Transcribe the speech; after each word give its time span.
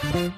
Welcome 0.00 0.32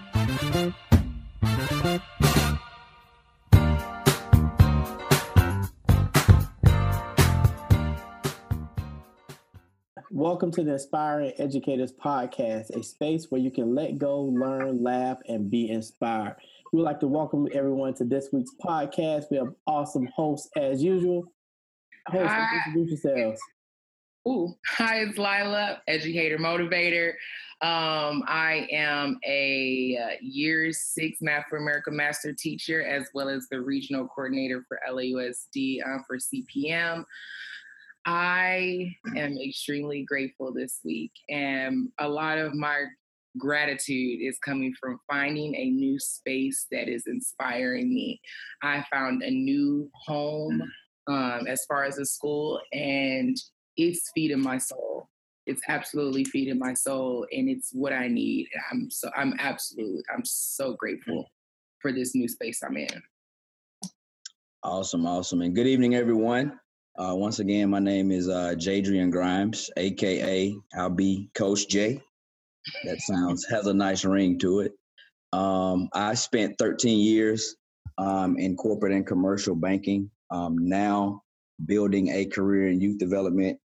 to 10.50 10.64
the 10.64 10.72
Inspiring 10.72 11.32
Educators 11.38 11.92
Podcast, 11.92 12.70
a 12.76 12.82
space 12.82 13.30
where 13.30 13.40
you 13.40 13.52
can 13.52 13.76
let 13.76 13.98
go, 13.98 14.22
learn, 14.22 14.82
laugh, 14.82 15.18
and 15.28 15.48
be 15.48 15.70
inspired. 15.70 16.34
We 16.72 16.78
would 16.78 16.84
like 16.84 16.98
to 17.00 17.06
welcome 17.06 17.46
everyone 17.54 17.94
to 17.94 18.04
this 18.04 18.30
week's 18.32 18.50
podcast. 18.60 19.26
We 19.30 19.36
have 19.36 19.54
awesome 19.68 20.06
hosts 20.06 20.50
as 20.56 20.82
usual. 20.82 21.32
Introduce 22.12 23.04
yourselves. 23.04 23.40
Ooh, 24.26 24.54
hi, 24.66 24.98
it's 24.98 25.18
Lila, 25.18 25.82
educator 25.88 26.38
motivator. 26.38 27.14
Um, 27.62 28.24
I 28.26 28.66
am 28.72 29.20
a 29.24 29.96
uh, 29.96 30.16
year 30.20 30.72
six 30.72 31.18
Math 31.20 31.44
for 31.48 31.58
America 31.58 31.92
master 31.92 32.32
teacher, 32.32 32.82
as 32.82 33.06
well 33.14 33.28
as 33.28 33.46
the 33.48 33.60
regional 33.60 34.08
coordinator 34.08 34.64
for 34.66 34.80
LAUSD 34.90 35.78
um, 35.86 36.02
for 36.04 36.18
CPM. 36.18 37.04
I 38.04 38.92
am 39.16 39.38
extremely 39.38 40.02
grateful 40.02 40.52
this 40.52 40.80
week, 40.84 41.12
and 41.28 41.88
a 42.00 42.08
lot 42.08 42.38
of 42.38 42.52
my 42.52 42.82
gratitude 43.38 44.20
is 44.20 44.38
coming 44.44 44.74
from 44.80 44.98
finding 45.08 45.54
a 45.54 45.70
new 45.70 46.00
space 46.00 46.66
that 46.72 46.88
is 46.88 47.04
inspiring 47.06 47.94
me. 47.94 48.20
I 48.64 48.84
found 48.92 49.22
a 49.22 49.30
new 49.30 49.88
home 49.94 50.60
um, 51.06 51.46
as 51.46 51.64
far 51.66 51.84
as 51.84 51.98
a 51.98 52.04
school, 52.04 52.60
and 52.72 53.36
it's 53.76 54.10
feeding 54.16 54.42
my 54.42 54.58
soul. 54.58 55.08
It's 55.46 55.62
absolutely 55.68 56.24
feeding 56.24 56.58
my 56.58 56.74
soul, 56.74 57.26
and 57.32 57.48
it's 57.48 57.70
what 57.72 57.92
I 57.92 58.08
need. 58.08 58.48
I'm 58.70 58.90
so 58.90 59.10
I'm 59.16 59.34
absolutely 59.40 60.02
I'm 60.14 60.24
so 60.24 60.74
grateful 60.74 61.26
for 61.80 61.92
this 61.92 62.14
new 62.14 62.28
space 62.28 62.62
I'm 62.62 62.76
in. 62.76 63.02
Awesome, 64.62 65.04
awesome, 65.06 65.42
and 65.42 65.54
good 65.54 65.66
evening, 65.66 65.96
everyone. 65.96 66.58
Uh, 66.96 67.14
once 67.16 67.40
again, 67.40 67.70
my 67.70 67.80
name 67.80 68.12
is 68.12 68.28
uh, 68.28 68.54
Jadrian 68.56 69.10
Grimes, 69.10 69.70
aka 69.76 70.54
I'll 70.76 70.90
be 70.90 71.30
Coach 71.34 71.68
J. 71.68 72.00
That 72.84 73.00
sounds 73.00 73.44
has 73.50 73.66
a 73.66 73.74
nice 73.74 74.04
ring 74.04 74.38
to 74.40 74.60
it. 74.60 74.72
Um, 75.32 75.88
I 75.94 76.14
spent 76.14 76.56
13 76.58 77.00
years 77.00 77.56
um, 77.98 78.36
in 78.38 78.56
corporate 78.56 78.92
and 78.92 79.06
commercial 79.06 79.54
banking. 79.54 80.10
Um, 80.30 80.56
now 80.58 81.22
building 81.66 82.08
a 82.08 82.26
career 82.26 82.68
in 82.68 82.80
youth 82.80 82.98
development 82.98 83.58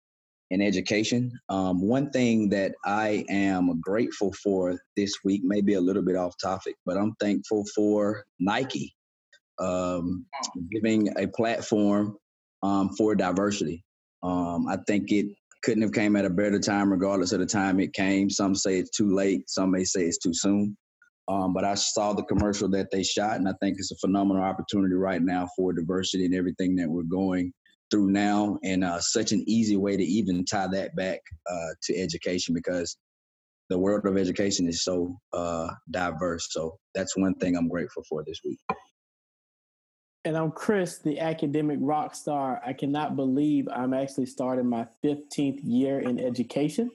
and 0.51 0.61
education. 0.61 1.31
Um, 1.49 1.81
one 1.81 2.11
thing 2.11 2.49
that 2.49 2.73
I 2.85 3.25
am 3.29 3.79
grateful 3.81 4.33
for 4.33 4.77
this 4.95 5.13
week, 5.23 5.41
maybe 5.43 5.73
a 5.73 5.81
little 5.81 6.03
bit 6.03 6.15
off 6.15 6.35
topic, 6.41 6.75
but 6.85 6.97
I'm 6.97 7.15
thankful 7.19 7.63
for 7.75 8.23
Nike 8.39 8.95
um, 9.59 10.25
giving 10.71 11.09
a 11.17 11.27
platform 11.27 12.17
um, 12.63 12.89
for 12.97 13.16
diversity. 13.16 13.83
Um, 14.23 14.67
I 14.67 14.77
think 14.88 15.11
it 15.11 15.27
couldn't 15.63 15.83
have 15.83 15.93
came 15.93 16.16
at 16.16 16.25
a 16.25 16.29
better 16.29 16.59
time, 16.59 16.91
regardless 16.91 17.31
of 17.31 17.39
the 17.39 17.45
time 17.45 17.79
it 17.79 17.93
came. 17.93 18.29
Some 18.29 18.55
say 18.55 18.77
it's 18.77 18.95
too 18.95 19.13
late. 19.13 19.49
Some 19.49 19.71
may 19.71 19.83
say 19.83 20.01
it's 20.01 20.19
too 20.19 20.33
soon. 20.33 20.77
Um, 21.27 21.53
but 21.53 21.66
I 21.66 21.73
saw 21.73 22.13
the 22.13 22.23
commercial 22.23 22.69
that 22.69 22.91
they 22.91 23.01
shot, 23.01 23.38
and 23.38 23.49
I 23.49 23.53
think 23.59 23.77
it's 23.79 23.91
a 23.91 23.95
phenomenal 23.95 24.43
opportunity 24.43 24.93
right 24.93 25.21
now 25.21 25.47
for 25.55 25.73
diversity 25.73 26.25
and 26.25 26.35
everything 26.35 26.75
that 26.75 26.88
we're 26.88 27.03
going 27.03 27.51
through 27.95 28.11
now, 28.11 28.59
and 28.61 28.83
uh, 28.83 28.99
such 28.99 29.31
an 29.31 29.41
easy 29.47 29.77
way 29.77 29.95
to 29.95 30.03
even 30.03 30.43
tie 30.43 30.67
that 30.67 30.93
back 30.97 31.21
uh, 31.49 31.69
to 31.81 31.97
education 31.97 32.53
because 32.53 32.97
the 33.69 33.79
world 33.79 34.05
of 34.05 34.17
education 34.17 34.67
is 34.67 34.83
so 34.83 35.17
uh, 35.31 35.69
diverse. 35.89 36.49
So 36.51 36.77
that's 36.93 37.16
one 37.16 37.35
thing 37.35 37.55
I'm 37.55 37.69
grateful 37.69 38.03
for 38.09 38.21
this 38.25 38.41
week. 38.43 38.59
And 40.25 40.35
I'm 40.35 40.51
Chris, 40.51 40.97
the 40.97 41.21
academic 41.21 41.77
rock 41.79 42.16
star. 42.16 42.61
I 42.66 42.73
cannot 42.73 43.16
believe 43.16 43.69
I'm 43.73 43.94
actually 43.94 44.25
starting 44.25 44.67
my 44.67 44.88
15th 45.01 45.62
year 45.63 46.00
in 46.00 46.19
education. 46.19 46.91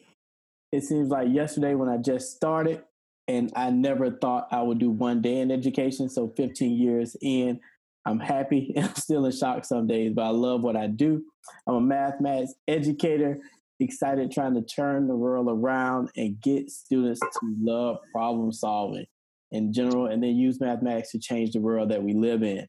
It 0.71 0.85
seems 0.85 1.09
like 1.09 1.29
yesterday 1.31 1.75
when 1.75 1.89
I 1.89 1.97
just 1.97 2.37
started, 2.37 2.83
and 3.27 3.51
I 3.57 3.71
never 3.71 4.11
thought 4.11 4.49
I 4.51 4.61
would 4.61 4.79
do 4.79 4.91
one 4.91 5.23
day 5.23 5.39
in 5.39 5.51
education. 5.51 6.11
So 6.11 6.29
15 6.37 6.77
years 6.77 7.17
in, 7.23 7.61
I'm 8.07 8.19
happy 8.19 8.73
and 8.77 8.87
I'm 8.87 8.95
still 8.95 9.27
in 9.27 9.33
shock 9.33 9.65
some 9.65 9.87
days, 9.87 10.13
but 10.15 10.23
I 10.23 10.31
love 10.31 10.63
what 10.63 10.77
I 10.77 10.87
do. 10.87 11.25
I'm 11.67 11.75
a 11.75 11.81
mathematics 11.81 12.55
educator, 12.69 13.39
excited 13.79 14.31
trying 14.31 14.55
to 14.55 14.63
turn 14.63 15.09
the 15.09 15.17
world 15.17 15.49
around 15.49 16.11
and 16.17 16.41
get 16.41 16.71
students 16.71 17.21
to 17.21 17.55
love 17.61 17.99
problem 18.13 18.53
solving 18.53 19.07
in 19.53 19.73
general, 19.73 20.07
and 20.07 20.23
then 20.23 20.37
use 20.37 20.61
mathematics 20.61 21.11
to 21.11 21.19
change 21.19 21.53
the 21.53 21.61
world 21.61 21.91
that 21.91 22.03
we 22.03 22.13
live 22.13 22.43
in. 22.43 22.67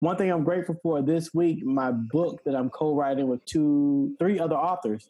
One 0.00 0.16
thing 0.16 0.30
I'm 0.30 0.44
grateful 0.44 0.76
for 0.82 1.02
this 1.02 1.32
week, 1.34 1.64
my 1.64 1.90
book 1.90 2.40
that 2.44 2.54
I'm 2.54 2.70
co-writing 2.70 3.26
with 3.26 3.44
two, 3.46 4.14
three 4.18 4.38
other 4.38 4.54
authors 4.54 5.08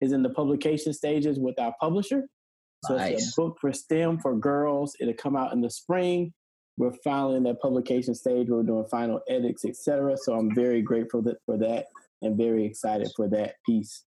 is 0.00 0.12
in 0.12 0.22
the 0.22 0.30
publication 0.30 0.92
stages 0.92 1.38
with 1.38 1.58
our 1.58 1.74
publisher. 1.80 2.24
So 2.84 2.96
nice. 2.96 3.12
it's 3.14 3.38
a 3.38 3.40
book 3.40 3.58
for 3.60 3.72
STEM 3.72 4.18
for 4.18 4.36
girls. 4.36 4.96
It'll 5.00 5.14
come 5.14 5.36
out 5.36 5.52
in 5.52 5.60
the 5.60 5.70
spring. 5.70 6.32
We're 6.76 6.92
finally 7.04 7.36
in 7.36 7.42
that 7.44 7.60
publication 7.60 8.14
stage. 8.14 8.48
We're 8.48 8.62
doing 8.62 8.86
final 8.90 9.20
edits, 9.28 9.64
etc. 9.64 10.16
So 10.16 10.34
I'm 10.34 10.54
very 10.54 10.82
grateful 10.82 11.22
for 11.46 11.58
that 11.58 11.86
and 12.22 12.36
very 12.36 12.64
excited 12.64 13.10
for 13.14 13.28
that 13.28 13.56
piece. 13.66 14.04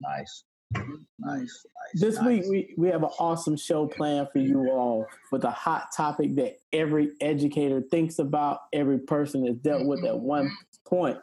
Nice. 0.00 0.44
Nice, 0.74 0.86
nice. 1.18 1.64
This 1.94 2.16
nice. 2.16 2.24
week 2.24 2.44
we, 2.50 2.74
we 2.76 2.88
have 2.88 3.02
an 3.02 3.10
awesome 3.18 3.56
show 3.56 3.86
planned 3.86 4.28
for 4.32 4.38
you 4.38 4.70
all 4.70 5.06
with 5.32 5.44
a 5.44 5.50
hot 5.50 5.86
topic 5.96 6.36
that 6.36 6.56
every 6.72 7.12
educator 7.20 7.82
thinks 7.90 8.18
about, 8.18 8.60
every 8.72 8.98
person 8.98 9.46
has 9.46 9.56
dealt 9.56 9.86
with 9.86 10.04
at 10.04 10.18
one 10.18 10.50
point. 10.86 11.16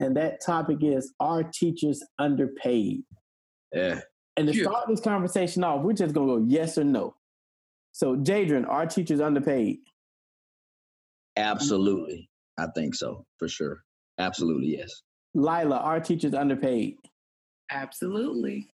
And 0.00 0.16
that 0.16 0.44
topic 0.44 0.78
is 0.82 1.14
are 1.18 1.44
teachers 1.44 2.04
underpaid? 2.18 3.04
Yeah. 3.72 4.00
And 4.36 4.48
to 4.48 4.54
start 4.54 4.88
this 4.88 5.00
conversation 5.00 5.64
off, 5.64 5.82
we're 5.82 5.92
just 5.94 6.14
gonna 6.14 6.26
go 6.26 6.44
yes 6.46 6.76
or 6.76 6.84
no. 6.84 7.14
So 7.92 8.16
Jadrian, 8.16 8.68
are 8.68 8.86
teachers 8.86 9.20
underpaid? 9.20 9.78
Mm-hmm. 11.36 11.50
Absolutely. 11.50 12.30
I 12.58 12.66
think 12.74 12.94
so, 12.94 13.24
for 13.38 13.48
sure. 13.48 13.82
Absolutely, 14.18 14.76
yes. 14.78 14.90
Lila, 15.34 15.76
are 15.76 16.00
teachers 16.00 16.34
underpaid? 16.34 16.96
Absolutely. 17.70 18.70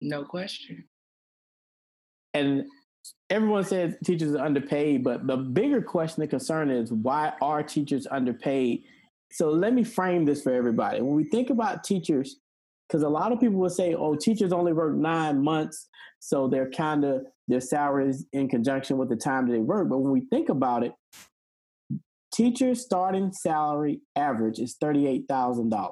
No 0.00 0.24
question. 0.24 0.84
And 2.34 2.64
everyone 3.30 3.64
says 3.64 3.96
teachers 4.04 4.34
are 4.34 4.44
underpaid, 4.44 5.02
but 5.02 5.26
the 5.26 5.36
bigger 5.36 5.82
question, 5.82 6.20
the 6.20 6.28
concern 6.28 6.70
is 6.70 6.92
why 6.92 7.32
are 7.40 7.62
teachers 7.62 8.06
underpaid? 8.10 8.84
So 9.32 9.50
let 9.50 9.72
me 9.74 9.82
frame 9.82 10.24
this 10.24 10.42
for 10.42 10.52
everybody. 10.52 11.00
When 11.00 11.16
we 11.16 11.24
think 11.24 11.50
about 11.50 11.82
teachers, 11.82 12.36
because 12.86 13.02
a 13.02 13.08
lot 13.08 13.32
of 13.32 13.40
people 13.40 13.58
will 13.58 13.70
say, 13.70 13.94
oh, 13.94 14.14
teachers 14.14 14.52
only 14.52 14.72
work 14.72 14.94
nine 14.94 15.42
months, 15.42 15.88
so 16.20 16.46
they're 16.46 16.70
kind 16.70 17.04
of 17.04 17.22
their 17.48 17.60
salaries 17.60 18.24
in 18.32 18.48
conjunction 18.48 18.98
with 18.98 19.08
the 19.08 19.16
time 19.16 19.46
that 19.46 19.52
they 19.52 19.60
work. 19.60 19.88
But 19.88 19.98
when 19.98 20.12
we 20.12 20.26
think 20.30 20.48
about 20.48 20.84
it, 20.84 20.92
teachers 22.36 22.82
starting 22.82 23.32
salary 23.32 24.00
average 24.14 24.58
is 24.58 24.76
$38,000. 24.82 25.90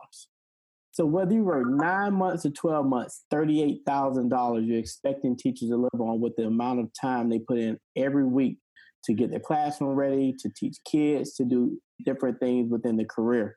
So 0.93 1.07
whether 1.07 1.35
you 1.35 1.43
work 1.43 1.67
nine 1.67 2.15
months 2.15 2.47
or 2.47 2.51
12 2.51 2.87
months, 2.87 3.25
$38,000, 3.33 4.67
you're 4.67 4.79
expecting 4.79 5.37
teachers 5.37 5.71
to 5.71 5.77
live 5.77 6.01
on 6.01 6.21
with 6.21 6.37
the 6.37 6.45
amount 6.45 6.81
of 6.81 6.91
time 7.01 7.29
they 7.29 7.39
put 7.39 7.59
in 7.59 7.79
every 7.97 8.25
week 8.25 8.59
to 9.05 9.13
get 9.13 9.31
their 9.31 9.41
classroom 9.41 9.95
ready, 9.95 10.35
to 10.39 10.49
teach 10.55 10.77
kids, 10.89 11.35
to 11.35 11.45
do 11.45 11.81
different 12.05 12.39
things 12.39 12.71
within 12.71 12.97
the 12.97 13.05
career. 13.05 13.57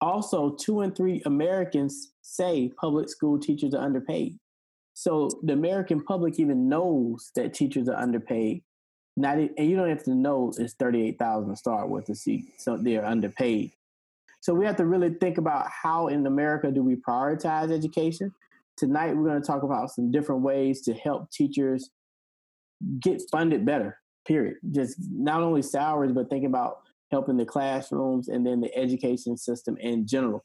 Also, 0.00 0.56
two 0.60 0.80
and 0.80 0.96
three 0.96 1.22
Americans 1.24 2.12
say 2.22 2.70
public 2.80 3.08
school 3.08 3.38
teachers 3.38 3.74
are 3.74 3.82
underpaid. 3.82 4.36
So 4.94 5.28
the 5.42 5.52
American 5.52 6.02
public 6.02 6.40
even 6.40 6.68
knows 6.68 7.30
that 7.36 7.54
teachers 7.54 7.88
are 7.88 7.96
underpaid. 7.96 8.62
Not, 9.16 9.38
and 9.38 9.70
you 9.70 9.76
don't 9.76 9.88
have 9.88 10.04
to 10.04 10.14
know 10.14 10.52
it's 10.58 10.74
38,000 10.74 11.50
to 11.50 11.56
start 11.56 11.88
with 11.88 12.04
to 12.06 12.14
see 12.14 12.52
so 12.58 12.76
they're 12.76 13.04
underpaid. 13.04 13.72
So 14.40 14.54
we 14.54 14.66
have 14.66 14.76
to 14.76 14.86
really 14.86 15.10
think 15.14 15.38
about 15.38 15.66
how 15.70 16.08
in 16.08 16.26
America 16.26 16.70
do 16.70 16.82
we 16.82 16.96
prioritize 16.96 17.72
education. 17.72 18.32
Tonight 18.76 19.16
we're 19.16 19.28
going 19.28 19.40
to 19.40 19.46
talk 19.46 19.62
about 19.62 19.90
some 19.90 20.12
different 20.12 20.42
ways 20.42 20.82
to 20.82 20.94
help 20.94 21.30
teachers 21.30 21.90
get 23.00 23.22
funded 23.32 23.64
better. 23.64 23.98
Period. 24.26 24.56
Just 24.70 24.98
not 25.10 25.42
only 25.42 25.62
salaries, 25.62 26.12
but 26.12 26.28
thinking 26.28 26.48
about 26.48 26.80
helping 27.10 27.36
the 27.36 27.46
classrooms 27.46 28.28
and 28.28 28.46
then 28.46 28.60
the 28.60 28.76
education 28.76 29.36
system 29.36 29.76
in 29.78 30.06
general. 30.06 30.44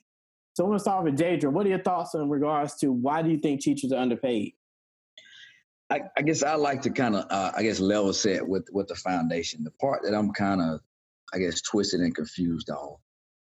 So 0.53 0.63
I'm 0.63 0.69
going 0.69 0.79
to 0.79 0.81
start 0.81 1.03
with 1.03 1.17
Jadra. 1.17 1.51
What 1.51 1.65
are 1.65 1.69
your 1.69 1.81
thoughts 1.81 2.13
in 2.13 2.29
regards 2.29 2.75
to 2.77 2.91
why 2.91 3.21
do 3.21 3.29
you 3.29 3.37
think 3.37 3.61
teachers 3.61 3.91
are 3.91 4.01
underpaid? 4.01 4.53
I, 5.91 6.01
I 6.17 6.21
guess 6.21 6.41
I 6.41 6.55
like 6.55 6.81
to 6.83 6.89
kind 6.89 7.15
of, 7.15 7.25
uh, 7.29 7.51
I 7.55 7.63
guess, 7.63 7.79
level 7.79 8.13
set 8.13 8.47
with 8.47 8.67
with 8.71 8.87
the 8.87 8.95
foundation. 8.95 9.63
The 9.63 9.71
part 9.71 10.01
that 10.03 10.15
I'm 10.15 10.31
kind 10.31 10.61
of, 10.61 10.79
I 11.33 11.37
guess, 11.39 11.61
twisted 11.61 11.99
and 11.99 12.15
confused 12.15 12.69
on 12.69 12.95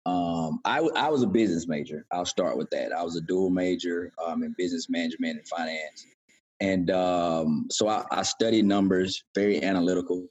um, 0.08 0.60
I, 0.64 0.78
I 0.96 1.08
was 1.10 1.22
a 1.22 1.26
business 1.26 1.68
major. 1.68 2.06
I'll 2.12 2.24
start 2.24 2.56
with 2.56 2.70
that. 2.70 2.92
I 2.92 3.02
was 3.02 3.16
a 3.16 3.20
dual 3.20 3.50
major 3.50 4.10
um, 4.24 4.42
in 4.42 4.54
business 4.56 4.88
management 4.88 5.38
and 5.38 5.48
finance. 5.48 6.06
And 6.60 6.90
um, 6.90 7.66
so 7.70 7.88
I, 7.88 8.04
I 8.10 8.22
studied 8.22 8.64
numbers, 8.64 9.22
very 9.34 9.62
analytical. 9.62 10.26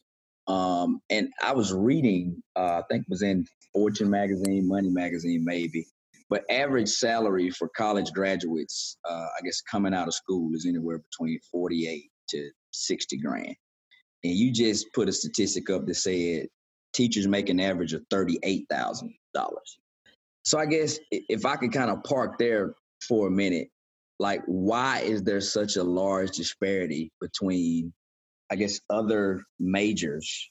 Um, 0.48 1.02
and 1.10 1.30
I 1.44 1.54
was 1.54 1.74
reading, 1.74 2.42
uh, 2.56 2.82
I 2.82 2.84
think 2.90 3.04
it 3.04 3.10
was 3.10 3.22
in 3.22 3.46
Fortune 3.72 4.10
magazine, 4.10 4.68
Money 4.68 4.90
magazine, 4.90 5.44
maybe. 5.46 5.86
But 6.30 6.44
average 6.50 6.90
salary 6.90 7.50
for 7.50 7.70
college 7.70 8.12
graduates, 8.12 8.98
uh, 9.10 9.28
I 9.38 9.42
guess 9.44 9.62
coming 9.62 9.94
out 9.94 10.08
of 10.08 10.14
school 10.14 10.54
is 10.54 10.66
anywhere 10.66 11.00
between 11.00 11.40
48 11.52 12.04
to 12.30 12.50
60 12.72 13.18
grand. 13.18 13.56
And 14.24 14.34
you 14.34 14.52
just 14.52 14.88
put 14.94 15.08
a 15.08 15.14
statistic 15.14 15.70
up 15.70 15.86
that 15.86 15.96
said 15.96 16.48
teachers 16.94 17.28
make 17.28 17.50
an 17.50 17.60
average 17.60 17.94
of 17.94 18.02
$38,000. 18.10 19.12
So 20.44 20.58
I 20.58 20.66
guess 20.66 21.00
if 21.12 21.46
I 21.46 21.56
could 21.56 21.72
kind 21.72 21.92
of 21.92 22.04
park 22.04 22.38
there 22.38 22.74
for 23.08 23.28
a 23.28 23.32
minute, 23.32 23.70
like 24.20 24.42
why 24.48 25.02
is 25.02 25.24
there 25.24 25.42
such 25.42 25.76
a 25.76 25.84
large 25.84 26.32
disparity 26.32 27.12
between 27.22 27.94
I 28.50 28.56
guess 28.56 28.80
other 28.90 29.44
majors, 29.60 30.50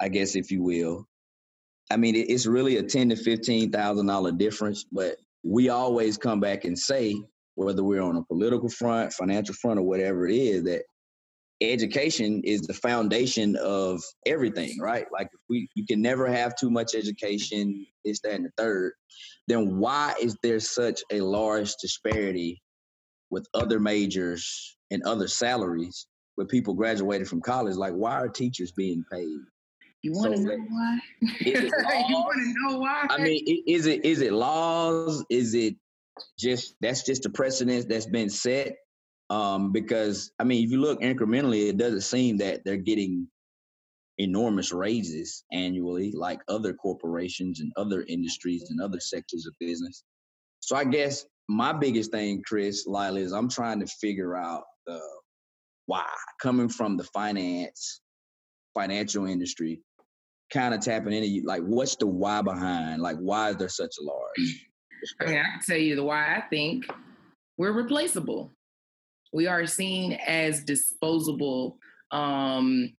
I 0.00 0.08
guess 0.08 0.36
if 0.36 0.50
you 0.50 0.62
will. 0.62 1.06
I 1.90 1.96
mean, 1.96 2.14
it's 2.16 2.46
really 2.46 2.76
a 2.78 2.82
ten 2.82 3.08
to 3.10 3.16
fifteen 3.16 3.70
thousand 3.70 4.06
dollar 4.06 4.32
difference, 4.32 4.84
but 4.90 5.16
we 5.42 5.68
always 5.68 6.16
come 6.16 6.40
back 6.40 6.64
and 6.64 6.78
say, 6.78 7.14
whether 7.54 7.84
we're 7.84 8.02
on 8.02 8.16
a 8.16 8.24
political 8.24 8.68
front, 8.68 9.12
financial 9.12 9.54
front, 9.54 9.78
or 9.78 9.82
whatever 9.82 10.26
it 10.26 10.34
is, 10.34 10.64
that 10.64 10.82
education 11.60 12.42
is 12.44 12.62
the 12.62 12.74
foundation 12.74 13.56
of 13.56 14.00
everything, 14.26 14.78
right? 14.80 15.06
Like 15.12 15.28
if 15.32 15.40
we 15.48 15.68
you 15.74 15.84
can 15.86 16.00
never 16.00 16.26
have 16.26 16.56
too 16.56 16.70
much 16.70 16.94
education, 16.94 17.86
this, 18.04 18.20
that, 18.20 18.34
and 18.34 18.46
the 18.46 18.50
third, 18.56 18.92
then 19.48 19.78
why 19.78 20.14
is 20.20 20.36
there 20.42 20.60
such 20.60 21.02
a 21.10 21.20
large 21.20 21.74
disparity 21.80 22.62
with 23.30 23.46
other 23.54 23.78
majors 23.80 24.76
and 24.90 25.02
other 25.04 25.28
salaries 25.28 26.06
where 26.34 26.46
people 26.46 26.74
graduated 26.74 27.28
from 27.28 27.40
college? 27.40 27.76
Like 27.76 27.94
why 27.94 28.14
are 28.14 28.28
teachers 28.28 28.72
being 28.72 29.04
paid? 29.12 29.38
You 30.02 30.12
want 30.12 30.34
to 30.34 30.42
so, 30.42 30.48
know 30.48 30.56
why? 30.68 30.98
you 31.40 31.54
want 31.54 32.34
to 32.34 32.54
know 32.70 32.78
why? 32.78 33.06
I 33.08 33.18
mean, 33.18 33.62
is 33.66 33.86
it 33.86 34.04
is 34.04 34.20
it 34.20 34.32
laws? 34.32 35.24
Is 35.30 35.54
it 35.54 35.76
just 36.38 36.74
that's 36.80 37.04
just 37.04 37.24
a 37.26 37.30
precedent 37.30 37.88
that's 37.88 38.06
been 38.06 38.28
set? 38.28 38.74
Um, 39.30 39.70
because 39.70 40.32
I 40.40 40.44
mean, 40.44 40.64
if 40.64 40.70
you 40.70 40.80
look 40.80 41.00
incrementally, 41.00 41.68
it 41.68 41.76
doesn't 41.76 42.00
seem 42.00 42.38
that 42.38 42.64
they're 42.64 42.76
getting 42.76 43.28
enormous 44.18 44.72
raises 44.72 45.44
annually 45.52 46.12
like 46.12 46.40
other 46.48 46.74
corporations 46.74 47.60
and 47.60 47.72
other 47.76 48.04
industries 48.08 48.70
and 48.70 48.80
other 48.80 49.00
sectors 49.00 49.46
of 49.46 49.54
business. 49.58 50.04
So 50.60 50.76
I 50.76 50.84
guess 50.84 51.24
my 51.48 51.72
biggest 51.72 52.10
thing, 52.10 52.42
Chris 52.44 52.86
Lila, 52.86 53.20
is 53.20 53.32
I'm 53.32 53.48
trying 53.48 53.80
to 53.80 53.86
figure 53.86 54.36
out 54.36 54.64
the 54.86 55.00
why 55.86 56.06
coming 56.40 56.68
from 56.68 56.96
the 56.96 57.04
finance 57.04 58.00
financial 58.74 59.26
industry 59.26 59.80
kind 60.52 60.74
of 60.74 60.80
tapping 60.80 61.12
into 61.12 61.46
like 61.46 61.62
what's 61.62 61.96
the 61.96 62.06
why 62.06 62.42
behind 62.42 63.00
like 63.00 63.16
why 63.16 63.50
is 63.50 63.56
there 63.56 63.68
such 63.68 63.94
a 64.00 64.04
large 64.04 64.66
I 65.20 65.26
mean, 65.26 65.38
I 65.38 65.42
can 65.42 65.60
tell 65.66 65.76
you 65.76 65.96
the 65.96 66.04
why 66.04 66.36
I 66.36 66.42
think 66.48 66.86
we're 67.58 67.72
replaceable. 67.72 68.52
We 69.32 69.46
are 69.46 69.66
seen 69.66 70.12
as 70.12 70.62
disposable 70.62 71.78
um, 72.10 72.92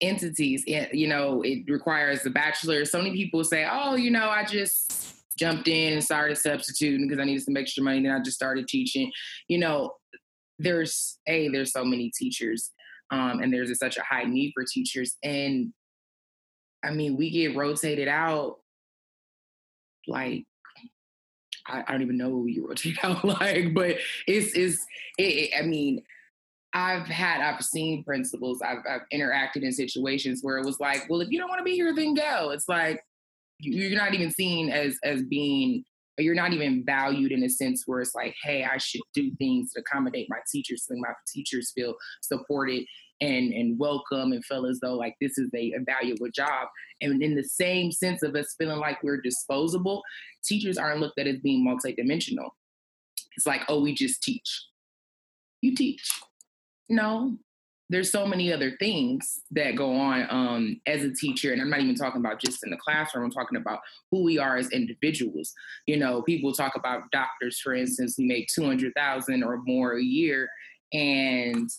entities. 0.00 0.64
It, 0.66 0.94
you 0.94 1.08
know, 1.08 1.42
it 1.42 1.64
requires 1.68 2.24
a 2.26 2.30
bachelor. 2.30 2.84
So 2.84 2.98
many 2.98 3.12
people 3.12 3.42
say, 3.44 3.66
"Oh, 3.70 3.96
you 3.96 4.10
know, 4.10 4.28
I 4.28 4.44
just 4.44 5.14
jumped 5.38 5.68
in 5.68 5.94
and 5.94 6.04
started 6.04 6.36
substituting 6.36 7.08
because 7.08 7.20
I 7.20 7.24
needed 7.24 7.44
some 7.44 7.56
extra 7.56 7.82
money. 7.82 8.02
Then 8.02 8.12
I 8.12 8.20
just 8.20 8.36
started 8.36 8.68
teaching." 8.68 9.10
You 9.48 9.58
know, 9.58 9.92
there's 10.58 11.18
a 11.26 11.48
there's 11.48 11.72
so 11.72 11.84
many 11.84 12.10
teachers, 12.16 12.72
um, 13.10 13.40
and 13.40 13.52
there's 13.52 13.70
a, 13.70 13.74
such 13.74 13.96
a 13.96 14.02
high 14.02 14.24
need 14.24 14.52
for 14.54 14.64
teachers, 14.64 15.16
and 15.22 15.72
I 16.84 16.90
mean, 16.90 17.16
we 17.16 17.30
get 17.30 17.56
rotated 17.56 18.08
out 18.08 18.58
like 20.06 20.44
I, 21.66 21.84
I 21.86 21.92
don't 21.92 22.02
even 22.02 22.16
know 22.16 22.30
who 22.30 22.46
you 22.46 22.66
rotate 22.66 22.98
out 23.02 23.24
like, 23.24 23.74
but 23.74 23.96
it's 24.26 24.54
it's 24.54 24.84
it, 25.18 25.22
it, 25.22 25.50
I 25.58 25.62
mean, 25.62 26.02
I've 26.72 27.06
had 27.06 27.40
I've 27.40 27.64
seen 27.64 28.04
principals, 28.04 28.62
I've 28.62 28.78
I've 28.88 29.02
interacted 29.12 29.62
in 29.62 29.72
situations 29.72 30.40
where 30.42 30.58
it 30.58 30.64
was 30.64 30.80
like, 30.80 31.06
well, 31.08 31.20
if 31.20 31.30
you 31.30 31.38
don't 31.38 31.48
want 31.48 31.60
to 31.60 31.64
be 31.64 31.74
here, 31.74 31.94
then 31.94 32.14
go. 32.14 32.50
It's 32.50 32.68
like 32.68 33.02
you're 33.60 33.98
not 33.98 34.14
even 34.14 34.30
seen 34.30 34.70
as 34.70 34.98
as 35.02 35.22
being 35.22 35.84
you're 36.16 36.34
not 36.34 36.52
even 36.52 36.84
valued 36.84 37.30
in 37.30 37.44
a 37.44 37.48
sense 37.48 37.84
where 37.86 38.00
it's 38.00 38.14
like, 38.14 38.34
hey, 38.42 38.64
I 38.64 38.76
should 38.78 39.02
do 39.14 39.30
things 39.36 39.72
to 39.72 39.80
accommodate 39.80 40.26
my 40.28 40.38
teachers 40.50 40.84
so 40.84 40.94
my 40.96 41.12
teachers 41.32 41.72
feel 41.72 41.94
supported 42.22 42.84
and 43.20 43.52
and 43.52 43.78
welcome 43.78 44.32
and 44.32 44.44
feel 44.44 44.66
as 44.66 44.80
though 44.80 44.94
like 44.94 45.16
this 45.20 45.38
is 45.38 45.50
a, 45.54 45.72
a 45.72 45.80
valuable 45.84 46.28
job. 46.34 46.68
And 47.00 47.22
in 47.22 47.34
the 47.34 47.44
same 47.44 47.92
sense 47.92 48.22
of 48.22 48.34
us 48.34 48.54
feeling 48.58 48.78
like 48.78 49.02
we're 49.02 49.20
disposable, 49.20 50.02
teachers 50.44 50.78
aren't 50.78 51.00
looked 51.00 51.18
at 51.18 51.26
as 51.26 51.38
being 51.38 51.66
multidimensional. 51.66 52.50
It's 53.36 53.46
like, 53.46 53.62
oh, 53.68 53.80
we 53.80 53.94
just 53.94 54.22
teach. 54.22 54.66
You 55.60 55.74
teach. 55.74 56.08
No, 56.88 57.38
there's 57.90 58.10
so 58.10 58.26
many 58.26 58.52
other 58.52 58.72
things 58.78 59.40
that 59.50 59.76
go 59.76 59.94
on 59.94 60.26
um, 60.30 60.80
as 60.86 61.02
a 61.02 61.12
teacher 61.12 61.52
and 61.52 61.60
i'm 61.60 61.70
not 61.70 61.80
even 61.80 61.94
talking 61.94 62.20
about 62.20 62.40
just 62.40 62.62
in 62.64 62.70
the 62.70 62.76
classroom 62.76 63.24
i'm 63.24 63.30
talking 63.30 63.56
about 63.56 63.80
who 64.10 64.22
we 64.22 64.38
are 64.38 64.56
as 64.56 64.70
individuals 64.70 65.52
you 65.86 65.96
know 65.96 66.22
people 66.22 66.52
talk 66.52 66.74
about 66.76 67.10
doctors 67.10 67.58
for 67.60 67.74
instance 67.74 68.14
who 68.16 68.26
make 68.26 68.48
200000 68.54 69.42
or 69.42 69.62
more 69.66 69.98
a 69.98 70.02
year 70.02 70.48
and 70.92 71.70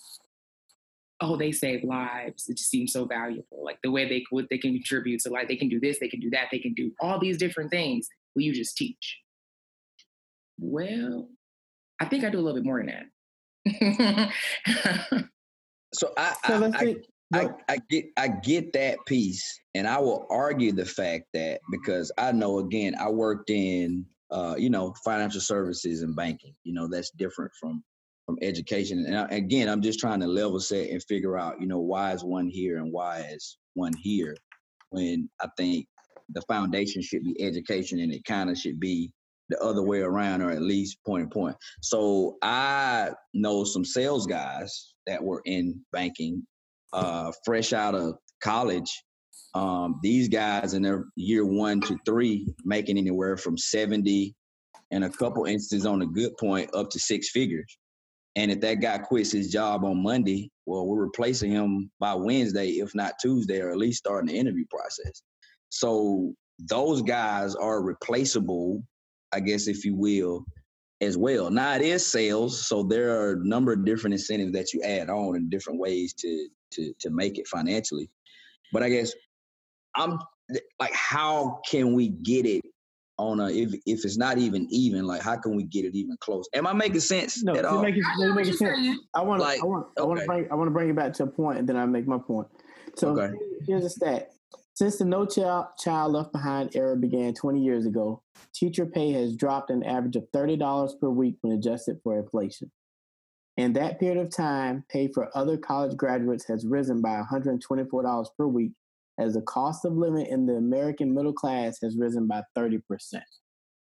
oh, 1.21 1.35
they 1.35 1.51
save 1.51 1.83
lives. 1.83 2.47
It 2.47 2.57
just 2.57 2.69
seems 2.69 2.93
so 2.93 3.05
valuable. 3.05 3.63
Like 3.63 3.79
the 3.83 3.91
way 3.91 4.07
they 4.07 4.23
what 4.29 4.47
they 4.49 4.57
can 4.57 4.73
contribute 4.73 5.21
to 5.21 5.29
like 5.29 5.47
they 5.47 5.55
can 5.55 5.69
do 5.69 5.79
this, 5.79 5.99
they 5.99 6.07
can 6.07 6.19
do 6.19 6.29
that, 6.31 6.47
they 6.51 6.59
can 6.59 6.73
do 6.73 6.91
all 6.99 7.19
these 7.19 7.37
different 7.37 7.71
things. 7.71 8.07
Will 8.35 8.43
you 8.43 8.53
just 8.53 8.77
teach? 8.77 9.19
Well, 10.59 11.29
I 11.99 12.05
think 12.05 12.23
I 12.23 12.29
do 12.29 12.39
a 12.39 12.41
little 12.41 12.55
bit 12.55 12.65
more 12.65 12.83
than 12.83 13.09
that. 13.65 14.31
so 15.93 16.11
I, 16.17 16.35
so 16.45 16.71
I, 16.73 16.77
I, 16.77 16.95
I, 17.33 17.49
I, 17.67 17.77
get 17.89 18.05
I 18.17 18.27
get 18.27 18.73
that 18.73 18.99
piece, 19.05 19.59
and 19.75 19.87
I 19.87 19.99
will 19.99 20.25
argue 20.29 20.71
the 20.71 20.85
fact 20.85 21.25
that 21.33 21.59
because 21.71 22.11
I 22.17 22.31
know 22.31 22.59
again 22.59 22.95
I 22.99 23.09
worked 23.09 23.49
in 23.49 24.05
uh, 24.31 24.55
you 24.57 24.69
know 24.69 24.93
financial 25.03 25.41
services 25.41 26.01
and 26.01 26.15
banking. 26.15 26.55
You 26.63 26.73
know 26.73 26.87
that's 26.87 27.11
different 27.11 27.51
from 27.59 27.83
from 28.29 28.37
education. 28.43 29.07
And 29.07 29.31
again, 29.31 29.67
I'm 29.67 29.81
just 29.81 29.99
trying 29.99 30.19
to 30.19 30.27
level 30.27 30.59
set 30.59 30.91
and 30.91 31.03
figure 31.05 31.35
out, 31.35 31.59
you 31.59 31.65
know, 31.65 31.79
why 31.79 32.11
is 32.11 32.23
one 32.23 32.47
here 32.47 32.77
and 32.77 32.93
why 32.93 33.21
is 33.21 33.57
one 33.73 33.93
here 34.03 34.37
when 34.91 35.27
I 35.41 35.47
think 35.57 35.87
the 36.35 36.43
foundation 36.43 37.01
should 37.01 37.23
be 37.23 37.41
education 37.41 37.99
and 37.99 38.13
it 38.13 38.23
kind 38.25 38.51
of 38.51 38.57
should 38.59 38.79
be 38.79 39.11
the 39.49 39.59
other 39.63 39.81
way 39.81 40.01
around 40.01 40.43
or 40.43 40.51
at 40.51 40.61
least 40.61 40.99
point 41.03 41.23
and 41.23 41.31
point. 41.31 41.55
So 41.81 42.37
I 42.43 43.09
know 43.33 43.63
some 43.63 43.83
sales 43.83 44.27
guys 44.27 44.93
that 45.07 45.23
were 45.23 45.41
in 45.45 45.81
banking, 45.91 46.45
uh, 46.93 47.31
fresh 47.43 47.73
out 47.73 47.95
of 47.95 48.13
college. 48.43 48.91
Um, 49.55 49.99
these 50.03 50.29
guys 50.29 50.75
in 50.75 50.83
their 50.83 51.05
year 51.15 51.47
one 51.47 51.81
to 51.81 51.97
three 52.05 52.47
making 52.63 52.99
anywhere 52.99 53.37
from 53.37 53.57
70 53.57 54.35
and 54.91 55.03
a 55.03 55.09
couple 55.09 55.45
instances 55.45 55.87
on 55.87 56.03
a 56.03 56.05
good 56.05 56.37
point 56.37 56.69
up 56.75 56.91
to 56.91 56.99
six 56.99 57.31
figures. 57.31 57.78
And 58.35 58.51
if 58.51 58.61
that 58.61 58.75
guy 58.75 58.99
quits 58.99 59.31
his 59.31 59.51
job 59.51 59.83
on 59.83 60.03
Monday, 60.03 60.51
well, 60.65 60.85
we're 60.85 61.03
replacing 61.03 61.51
him 61.51 61.89
by 61.99 62.13
Wednesday, 62.13 62.69
if 62.73 62.93
not 62.93 63.13
Tuesday, 63.19 63.59
or 63.59 63.71
at 63.71 63.77
least 63.77 63.99
starting 63.99 64.27
the 64.27 64.39
interview 64.39 64.65
process. 64.69 65.21
So 65.69 66.33
those 66.59 67.01
guys 67.01 67.55
are 67.55 67.81
replaceable, 67.81 68.83
I 69.31 69.39
guess, 69.39 69.67
if 69.67 69.83
you 69.83 69.95
will, 69.95 70.45
as 71.01 71.17
well. 71.17 71.49
Now 71.49 71.75
it 71.75 71.81
is 71.81 72.05
sales, 72.05 72.67
so 72.67 72.83
there 72.83 73.19
are 73.19 73.33
a 73.33 73.45
number 73.45 73.73
of 73.73 73.85
different 73.85 74.13
incentives 74.13 74.51
that 74.53 74.73
you 74.73 74.81
add 74.83 75.09
on 75.09 75.35
in 75.35 75.49
different 75.49 75.79
ways 75.79 76.13
to 76.15 76.47
to 76.71 76.93
to 76.99 77.09
make 77.09 77.37
it 77.37 77.47
financially. 77.47 78.09
But 78.73 78.83
I 78.83 78.89
guess 78.89 79.13
I'm 79.95 80.19
like, 80.79 80.93
how 80.93 81.61
can 81.69 81.93
we 81.93 82.09
get 82.09 82.45
it 82.45 82.61
on 83.19 83.39
a 83.39 83.49
if 83.49 83.73
if 83.85 84.05
it's 84.05 84.17
not 84.17 84.37
even 84.37 84.65
even, 84.71 85.05
like 85.05 85.21
how 85.21 85.35
can 85.35 85.55
we 85.55 85.63
get 85.63 85.85
it 85.85 85.93
even 85.93 86.17
close? 86.21 86.47
Am 86.53 86.65
I 86.65 86.73
making 86.73 87.01
sense 87.01 87.43
no, 87.43 87.53
at 87.55 87.65
all? 87.65 87.81
Making, 87.81 88.03
you're 88.17 88.33
making 88.33 88.53
sense. 88.53 88.97
I 89.13 89.21
want 89.21 89.41
like, 89.41 89.61
I 89.61 89.65
want 89.65 89.87
I 89.97 90.03
want 90.03 90.19
to 90.21 90.25
bring 90.25 90.47
I 90.51 90.55
want 90.55 90.67
to 90.67 90.71
bring 90.71 90.89
it 90.89 90.95
back 90.95 91.13
to 91.13 91.23
a 91.23 91.27
point, 91.27 91.59
and 91.59 91.67
then 91.67 91.75
I 91.75 91.85
make 91.85 92.07
my 92.07 92.17
point. 92.17 92.47
So 92.95 93.09
okay. 93.09 93.35
here's 93.67 93.85
a 93.85 93.89
stat. 93.89 94.31
Since 94.73 94.97
the 94.97 95.05
No 95.05 95.25
Child, 95.25 95.67
Child 95.77 96.13
Left 96.13 96.31
Behind 96.31 96.73
era 96.73 96.95
began 96.95 97.33
20 97.33 97.61
years 97.61 97.85
ago, 97.85 98.23
teacher 98.53 98.85
pay 98.85 99.11
has 99.11 99.35
dropped 99.35 99.69
an 99.69 99.83
average 99.83 100.15
of 100.15 100.23
$30 100.33 100.99
per 101.01 101.09
week 101.09 101.35
when 101.41 101.53
adjusted 101.53 101.99
for 102.01 102.17
inflation. 102.17 102.71
In 103.57 103.73
that 103.73 103.99
period 103.99 104.25
of 104.25 104.33
time, 104.33 104.85
pay 104.89 105.09
for 105.09 105.29
other 105.35 105.57
college 105.57 105.97
graduates 105.97 106.47
has 106.47 106.65
risen 106.65 107.01
by 107.01 107.21
$124 107.29 108.27
per 108.37 108.47
week 108.47 108.71
as 109.19 109.33
the 109.33 109.41
cost 109.41 109.85
of 109.85 109.93
living 109.93 110.25
in 110.25 110.45
the 110.45 110.53
American 110.53 111.13
middle 111.13 111.33
class 111.33 111.77
has 111.83 111.97
risen 111.97 112.27
by 112.27 112.41
30%. 112.57 112.81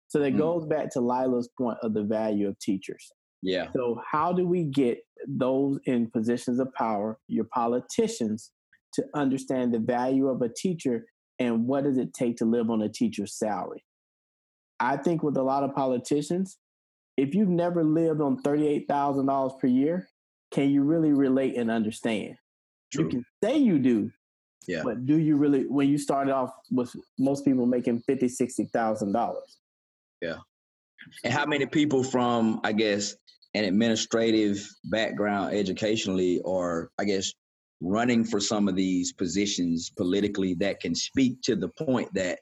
So 0.08 0.20
that 0.20 0.34
mm. 0.34 0.38
goes 0.38 0.66
back 0.66 0.92
to 0.92 1.02
Lila's 1.02 1.50
point 1.58 1.78
of 1.82 1.94
the 1.94 2.04
value 2.04 2.48
of 2.48 2.60
teachers. 2.60 3.12
Yeah. 3.42 3.68
So, 3.76 4.00
how 4.10 4.32
do 4.32 4.48
we 4.48 4.64
get 4.64 5.00
those 5.28 5.80
in 5.86 6.10
positions 6.10 6.60
of 6.60 6.74
power, 6.76 7.20
your 7.28 7.46
politicians, 7.46 8.52
to 8.94 9.04
understand 9.16 9.74
the 9.74 9.80
value 9.80 10.30
of 10.30 10.42
a 10.42 10.50
teacher 10.50 11.06
and 11.40 11.68
what 11.68 11.84
does 11.84 11.98
it 11.98 12.14
take 12.14 12.38
to 12.38 12.46
live 12.46 12.70
on 12.70 12.82
a 12.82 12.90
teacher's 12.90 13.38
salary? 13.38 13.84
I 14.80 14.98
think 14.98 15.24
with 15.24 15.36
a 15.36 15.44
lot 15.44 15.64
of 15.64 15.76
politicians, 15.76 16.58
if 17.18 17.36
you've 17.36 17.50
never 17.50 17.84
lived 17.84 18.22
on 18.22 18.42
$38,000 18.44 19.60
per 19.60 19.68
year, 19.68 20.08
can 20.52 20.70
you 20.70 20.84
really 20.84 21.12
relate 21.12 21.58
and 21.58 21.70
understand? 21.70 22.36
True. 22.92 23.06
You 23.06 23.10
can 23.10 23.26
say 23.44 23.58
you 23.58 23.80
do, 23.80 24.12
yeah. 24.68 24.82
but 24.84 25.06
do 25.06 25.18
you 25.18 25.36
really, 25.36 25.66
when 25.66 25.90
you 25.90 25.98
started 25.98 26.34
off 26.34 26.54
with 26.72 26.96
most 27.18 27.46
people 27.46 27.66
making 27.66 28.00
fifty, 28.02 28.28
sixty 28.28 28.66
thousand 28.66 29.12
dollars? 29.12 29.58
Yeah. 30.22 30.38
And 31.24 31.34
how 31.34 31.46
many 31.46 31.66
people 31.66 32.04
from, 32.04 32.62
I 32.64 32.72
guess, 32.72 33.16
an 33.54 33.66
administrative 33.66 34.68
background 34.86 35.54
educationally 35.54 36.40
or 36.40 36.90
I 36.98 37.04
guess 37.04 37.34
running 37.82 38.24
for 38.24 38.40
some 38.40 38.68
of 38.68 38.76
these 38.76 39.12
positions 39.12 39.92
politically 39.96 40.54
that 40.56 40.80
can 40.80 40.96
speak 40.96 41.42
to 41.42 41.56
the 41.56 41.68
point 41.68 42.12
that 42.14 42.40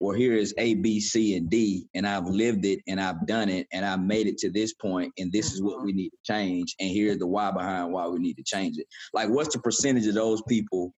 well 0.00 0.16
here 0.16 0.34
is 0.34 0.52
a 0.58 0.74
b 0.74 0.98
c 0.98 1.36
and 1.36 1.48
d 1.48 1.86
and 1.94 2.08
i've 2.08 2.26
lived 2.26 2.64
it 2.64 2.80
and 2.88 3.00
i've 3.00 3.24
done 3.26 3.48
it 3.48 3.68
and 3.72 3.84
i've 3.84 4.00
made 4.00 4.26
it 4.26 4.36
to 4.36 4.50
this 4.50 4.74
point 4.74 5.12
and 5.18 5.30
this 5.30 5.52
is 5.52 5.62
what 5.62 5.84
we 5.84 5.92
need 5.92 6.10
to 6.10 6.18
change 6.24 6.74
and 6.80 6.90
here's 6.90 7.18
the 7.18 7.26
why 7.26 7.52
behind 7.52 7.92
why 7.92 8.06
we 8.08 8.18
need 8.18 8.34
to 8.34 8.42
change 8.42 8.78
it 8.78 8.86
like 9.12 9.28
what's 9.28 9.54
the 9.54 9.60
percentage 9.60 10.06
of 10.08 10.14
those 10.14 10.42
people 10.48 10.92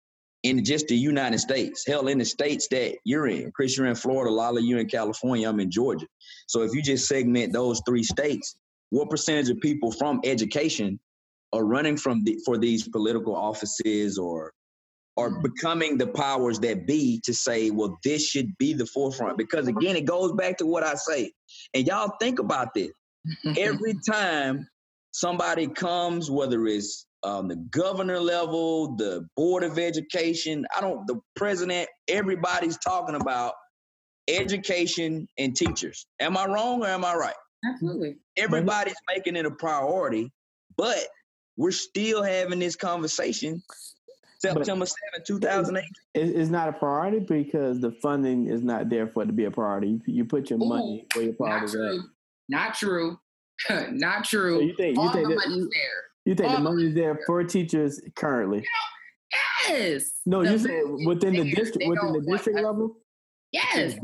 in 0.42 0.64
just 0.64 0.88
the 0.88 0.96
united 0.96 1.38
states 1.38 1.84
hell 1.86 2.08
in 2.08 2.18
the 2.18 2.24
states 2.24 2.68
that 2.68 2.96
you're 3.04 3.28
in 3.28 3.50
chris 3.52 3.76
you're 3.76 3.86
in 3.86 3.94
florida 3.94 4.30
Lila 4.30 4.60
you're 4.60 4.80
in 4.80 4.88
california 4.88 5.48
i'm 5.48 5.60
in 5.60 5.70
georgia 5.70 6.06
so 6.46 6.62
if 6.62 6.72
you 6.74 6.82
just 6.82 7.06
segment 7.06 7.52
those 7.52 7.82
three 7.86 8.02
states 8.02 8.56
what 8.90 9.10
percentage 9.10 9.50
of 9.50 9.60
people 9.60 9.92
from 9.92 10.20
education 10.24 10.98
are 11.52 11.64
running 11.64 11.96
from 11.96 12.22
the, 12.24 12.38
for 12.44 12.58
these 12.58 12.88
political 12.88 13.34
offices 13.34 14.18
or 14.18 14.52
or 15.16 15.30
mm-hmm. 15.30 15.42
becoming 15.42 15.98
the 15.98 16.06
powers 16.06 16.58
that 16.60 16.86
be 16.86 17.20
to 17.24 17.34
say, 17.34 17.70
well, 17.70 17.98
this 18.04 18.26
should 18.26 18.56
be 18.58 18.72
the 18.72 18.86
forefront. 18.86 19.36
Because 19.36 19.68
again, 19.68 19.96
it 19.96 20.04
goes 20.04 20.32
back 20.32 20.56
to 20.58 20.66
what 20.66 20.82
I 20.82 20.94
say. 20.94 21.32
And 21.74 21.86
y'all 21.86 22.14
think 22.20 22.38
about 22.38 22.74
this. 22.74 22.90
Every 23.58 23.94
time 24.08 24.66
somebody 25.10 25.66
comes, 25.66 26.30
whether 26.30 26.66
it's 26.66 27.06
um, 27.22 27.48
the 27.48 27.56
governor 27.56 28.18
level, 28.18 28.96
the 28.96 29.26
board 29.36 29.62
of 29.62 29.78
education, 29.78 30.66
I 30.76 30.80
don't, 30.80 31.06
the 31.06 31.20
president, 31.36 31.88
everybody's 32.08 32.78
talking 32.78 33.14
about 33.14 33.54
education 34.28 35.28
and 35.38 35.54
teachers. 35.56 36.06
Am 36.20 36.36
I 36.36 36.46
wrong 36.46 36.82
or 36.82 36.88
am 36.88 37.04
I 37.04 37.14
right? 37.14 37.34
Absolutely. 37.64 38.16
Everybody's 38.36 38.94
making 39.08 39.36
it 39.36 39.44
a 39.44 39.50
priority, 39.50 40.32
but 40.76 41.06
we're 41.56 41.70
still 41.72 42.22
having 42.22 42.58
this 42.58 42.74
conversation 42.76 43.62
September 44.38 44.86
7, 44.86 44.96
2008. 45.26 45.84
It's 46.14 46.48
not 46.48 46.68
a 46.68 46.72
priority 46.72 47.18
because 47.18 47.80
the 47.80 47.92
funding 47.92 48.46
is 48.46 48.62
not 48.62 48.88
there 48.88 49.06
for 49.06 49.24
it 49.24 49.26
to 49.26 49.32
be 49.32 49.44
a 49.44 49.50
priority. 49.50 50.00
You 50.06 50.24
put 50.24 50.48
your 50.48 50.58
Ooh, 50.62 50.68
money 50.68 51.06
where 51.14 51.24
your 51.26 51.34
priorities 51.34 51.74
not 52.48 52.74
true. 52.74 53.18
Not 53.68 53.68
true. 53.68 53.90
not 53.92 54.24
true. 54.24 54.56
So 54.56 54.60
you 54.62 54.74
think, 54.76 54.96
you 54.96 55.12
think 55.12 55.28
the 55.28 55.34
that, 55.34 55.48
money's 55.48 55.68
there. 55.68 56.09
You 56.24 56.34
think 56.34 56.52
the 56.52 56.60
money's 56.60 56.94
there 56.94 57.18
for 57.26 57.42
teachers 57.44 58.00
currently? 58.14 58.66
Yes. 59.68 60.10
No, 60.26 60.42
you 60.42 60.58
said 60.58 60.82
within 61.06 61.34
the 61.34 61.50
district 61.54 61.88
within 61.88 62.12
the 62.12 62.20
district 62.20 62.60
level? 62.60 62.96
Yes. 63.52 63.94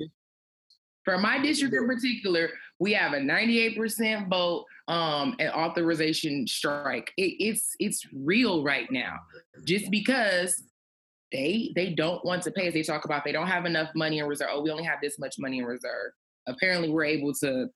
For 1.04 1.18
my 1.18 1.38
district 1.38 1.74
in 1.74 1.86
particular, 1.86 2.50
we 2.80 2.92
have 2.94 3.12
a 3.12 3.18
98% 3.18 4.28
vote 4.28 4.64
um, 4.88 5.34
an 5.38 5.48
authorization 5.48 6.46
strike. 6.46 7.12
It, 7.16 7.34
it's 7.38 7.74
it's 7.78 8.06
real 8.12 8.62
right 8.62 8.90
now, 8.90 9.16
just 9.64 9.90
because 9.90 10.62
they 11.32 11.72
they 11.74 11.90
don't 11.90 12.24
want 12.24 12.42
to 12.44 12.50
pay. 12.50 12.68
As 12.68 12.74
they 12.74 12.82
talk 12.82 13.04
about, 13.04 13.24
they 13.24 13.32
don't 13.32 13.48
have 13.48 13.66
enough 13.66 13.90
money 13.94 14.20
in 14.20 14.26
reserve. 14.26 14.48
Oh, 14.52 14.62
we 14.62 14.70
only 14.70 14.84
have 14.84 14.98
this 15.02 15.18
much 15.18 15.36
money 15.38 15.58
in 15.58 15.64
reserve. 15.64 16.12
Apparently, 16.46 16.88
we're 16.88 17.04
able 17.04 17.34
to. 17.34 17.68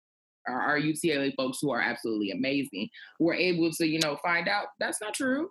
Our, 0.49 0.61
our 0.61 0.80
UCLA 0.80 1.35
folks 1.37 1.59
who 1.61 1.70
are 1.70 1.80
absolutely 1.80 2.30
amazing, 2.30 2.88
we're 3.18 3.35
able 3.35 3.70
to 3.73 3.87
you 3.87 4.00
know 4.00 4.16
find 4.23 4.49
out 4.49 4.66
that's 4.78 5.00
not 5.00 5.14
true. 5.14 5.50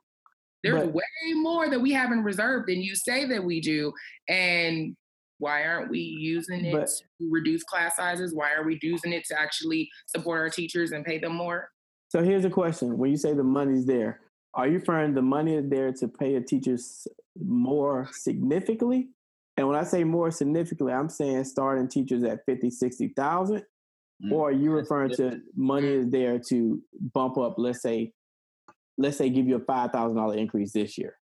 There's 0.63 0.81
but, 0.81 0.93
way 0.93 1.03
more 1.35 1.69
that 1.69 1.79
we 1.79 1.91
have 1.93 2.11
in 2.11 2.23
reserve 2.23 2.65
than 2.67 2.81
you 2.81 2.95
say 2.95 3.25
that 3.25 3.43
we 3.43 3.61
do, 3.61 3.93
and 4.27 4.95
why 5.37 5.63
aren't 5.63 5.89
we 5.89 5.99
using 5.99 6.65
it 6.65 6.73
but, 6.73 6.87
to 6.87 7.29
reduce 7.29 7.63
class 7.63 7.95
sizes? 7.95 8.33
Why 8.35 8.53
are 8.53 8.63
we 8.63 8.77
using 8.81 9.13
it 9.13 9.23
to 9.25 9.39
actually 9.39 9.89
support 10.07 10.39
our 10.39 10.49
teachers 10.49 10.91
and 10.91 11.05
pay 11.05 11.17
them 11.17 11.35
more? 11.35 11.69
So 12.09 12.23
here's 12.23 12.45
a 12.45 12.49
question: 12.49 12.97
When 12.97 13.11
you 13.11 13.17
say 13.17 13.33
the 13.33 13.43
money's 13.43 13.85
there, 13.85 14.19
are 14.53 14.67
you 14.67 14.79
referring 14.79 15.13
the 15.13 15.21
money 15.21 15.55
is 15.55 15.69
there 15.69 15.91
to 15.93 16.07
pay 16.07 16.35
a 16.35 16.41
teacher 16.41 16.77
more 17.39 18.09
significantly? 18.11 19.09
And 19.57 19.67
when 19.67 19.77
I 19.77 19.83
say 19.83 20.03
more 20.03 20.31
significantly, 20.31 20.93
I'm 20.93 21.09
saying 21.09 21.43
starting 21.43 21.87
teachers 21.87 22.23
at 22.23 22.45
50, 22.45 22.69
60,000. 22.69 23.63
Mm-hmm. 24.23 24.33
Or 24.33 24.49
are 24.49 24.51
you 24.51 24.71
referring 24.71 25.11
to 25.15 25.39
money 25.55 25.87
is 25.87 26.09
there 26.09 26.39
to 26.49 26.81
bump 27.13 27.37
up, 27.37 27.55
let's 27.57 27.81
say, 27.81 28.11
let's 28.97 29.17
say 29.17 29.29
give 29.29 29.47
you 29.47 29.55
a 29.55 29.61
$5,000 29.61 30.37
increase 30.37 30.73
this 30.73 30.97
year? 30.97 31.15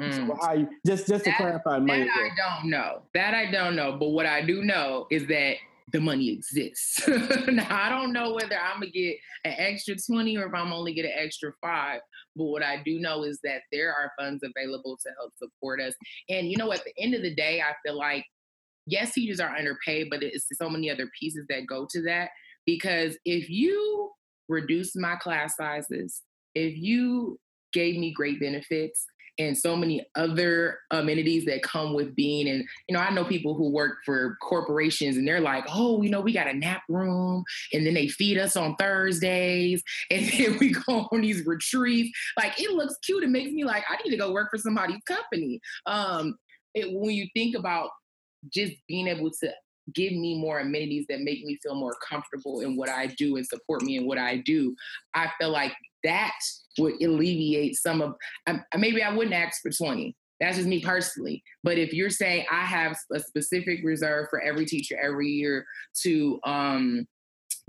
Mm. 0.00 0.28
So 0.28 0.36
how 0.40 0.54
you 0.54 0.68
just 0.84 1.06
just 1.06 1.24
to 1.24 1.30
that, 1.30 1.36
clarify, 1.36 1.78
money. 1.78 2.04
That 2.04 2.10
I 2.10 2.58
don't 2.58 2.70
know. 2.70 3.02
That 3.14 3.34
I 3.34 3.50
don't 3.50 3.76
know. 3.76 3.96
But 3.96 4.08
what 4.08 4.26
I 4.26 4.42
do 4.42 4.62
know 4.62 5.06
is 5.10 5.26
that 5.28 5.54
the 5.92 6.00
money 6.00 6.30
exists. 6.30 7.06
now 7.48 7.66
I 7.70 7.88
don't 7.90 8.12
know 8.12 8.34
whether 8.34 8.58
I'm 8.58 8.80
gonna 8.80 8.90
get 8.90 9.16
an 9.44 9.54
extra 9.56 9.94
20 9.94 10.36
or 10.36 10.46
if 10.46 10.54
I'm 10.54 10.72
only 10.72 10.94
get 10.94 11.04
an 11.04 11.12
extra 11.14 11.52
five. 11.60 12.00
But 12.34 12.46
what 12.46 12.64
I 12.64 12.82
do 12.84 12.98
know 12.98 13.22
is 13.22 13.38
that 13.44 13.60
there 13.70 13.92
are 13.92 14.10
funds 14.18 14.42
available 14.42 14.98
to 15.00 15.10
help 15.20 15.32
support 15.36 15.80
us. 15.80 15.94
And 16.28 16.50
you 16.50 16.56
know, 16.56 16.72
at 16.72 16.82
the 16.84 16.92
end 16.98 17.14
of 17.14 17.22
the 17.22 17.34
day, 17.34 17.60
I 17.60 17.74
feel 17.86 17.96
like 17.96 18.24
yes, 18.86 19.12
teachers 19.12 19.40
are 19.40 19.54
underpaid, 19.54 20.08
but 20.10 20.22
it's 20.22 20.46
so 20.60 20.68
many 20.68 20.90
other 20.90 21.08
pieces 21.18 21.46
that 21.48 21.66
go 21.66 21.86
to 21.90 22.02
that. 22.02 22.30
Because 22.66 23.16
if 23.24 23.48
you 23.48 24.10
reduce 24.48 24.94
my 24.96 25.16
class 25.16 25.56
sizes, 25.56 26.22
if 26.54 26.76
you 26.76 27.38
gave 27.72 27.98
me 27.98 28.12
great 28.12 28.40
benefits, 28.40 29.06
and 29.38 29.56
so 29.56 29.74
many 29.74 30.06
other 30.14 30.78
amenities 30.90 31.44
that 31.44 31.62
come 31.62 31.94
with 31.94 32.14
being 32.14 32.48
and 32.48 32.64
you 32.88 32.94
know 32.94 33.00
i 33.00 33.10
know 33.10 33.24
people 33.24 33.54
who 33.54 33.70
work 33.70 33.98
for 34.04 34.36
corporations 34.42 35.16
and 35.16 35.26
they're 35.26 35.40
like 35.40 35.64
oh 35.68 36.02
you 36.02 36.10
know 36.10 36.20
we 36.20 36.32
got 36.32 36.46
a 36.46 36.52
nap 36.52 36.82
room 36.88 37.42
and 37.72 37.86
then 37.86 37.94
they 37.94 38.08
feed 38.08 38.38
us 38.38 38.56
on 38.56 38.76
thursdays 38.76 39.82
and 40.10 40.26
then 40.28 40.56
we 40.58 40.72
go 40.72 41.08
on 41.12 41.20
these 41.20 41.44
retreats. 41.46 42.10
Like 42.36 42.60
it 42.60 42.70
looks 42.70 42.96
cute. 43.04 43.24
It 43.24 43.30
makes 43.30 43.50
me 43.50 43.64
like 43.64 43.84
i 43.88 43.96
need 44.02 44.10
to 44.10 44.16
go 44.16 44.32
work 44.32 44.50
for 44.50 44.58
somebody's 44.58 45.02
company. 45.06 45.60
Um 45.86 46.36
it, 46.74 46.88
when 46.92 47.14
you 47.14 47.28
think 47.34 47.56
about 47.56 47.90
just 48.52 48.74
being 48.88 49.06
able 49.06 49.30
to 49.30 49.50
give 49.92 50.12
me 50.12 50.40
more 50.40 50.60
amenities 50.60 51.06
that 51.08 51.20
make 51.20 51.44
me 51.44 51.58
feel 51.62 51.74
more 51.74 51.96
comfortable 52.08 52.60
in 52.60 52.76
what 52.76 52.88
I 52.88 53.06
do 53.18 53.36
and 53.36 53.46
support 53.46 53.82
me 53.82 53.96
in 53.96 54.06
what 54.06 54.18
I 54.18 54.38
do, 54.38 54.74
I 55.14 55.30
feel 55.38 55.50
like 55.50 55.72
that 56.04 56.34
would 56.78 57.02
alleviate 57.02 57.76
some 57.76 58.02
of 58.02 58.14
maybe 58.76 59.02
I 59.02 59.14
wouldn't 59.14 59.34
ask 59.34 59.60
for 59.62 59.70
20. 59.70 60.14
That's 60.40 60.56
just 60.56 60.68
me 60.68 60.80
personally. 60.80 61.42
But 61.62 61.78
if 61.78 61.92
you're 61.92 62.10
saying 62.10 62.46
I 62.50 62.64
have 62.64 62.96
a 63.12 63.20
specific 63.20 63.80
reserve 63.84 64.26
for 64.30 64.40
every 64.40 64.66
teacher 64.66 64.98
every 65.00 65.28
year 65.28 65.64
to 66.02 66.40
um, 66.44 67.06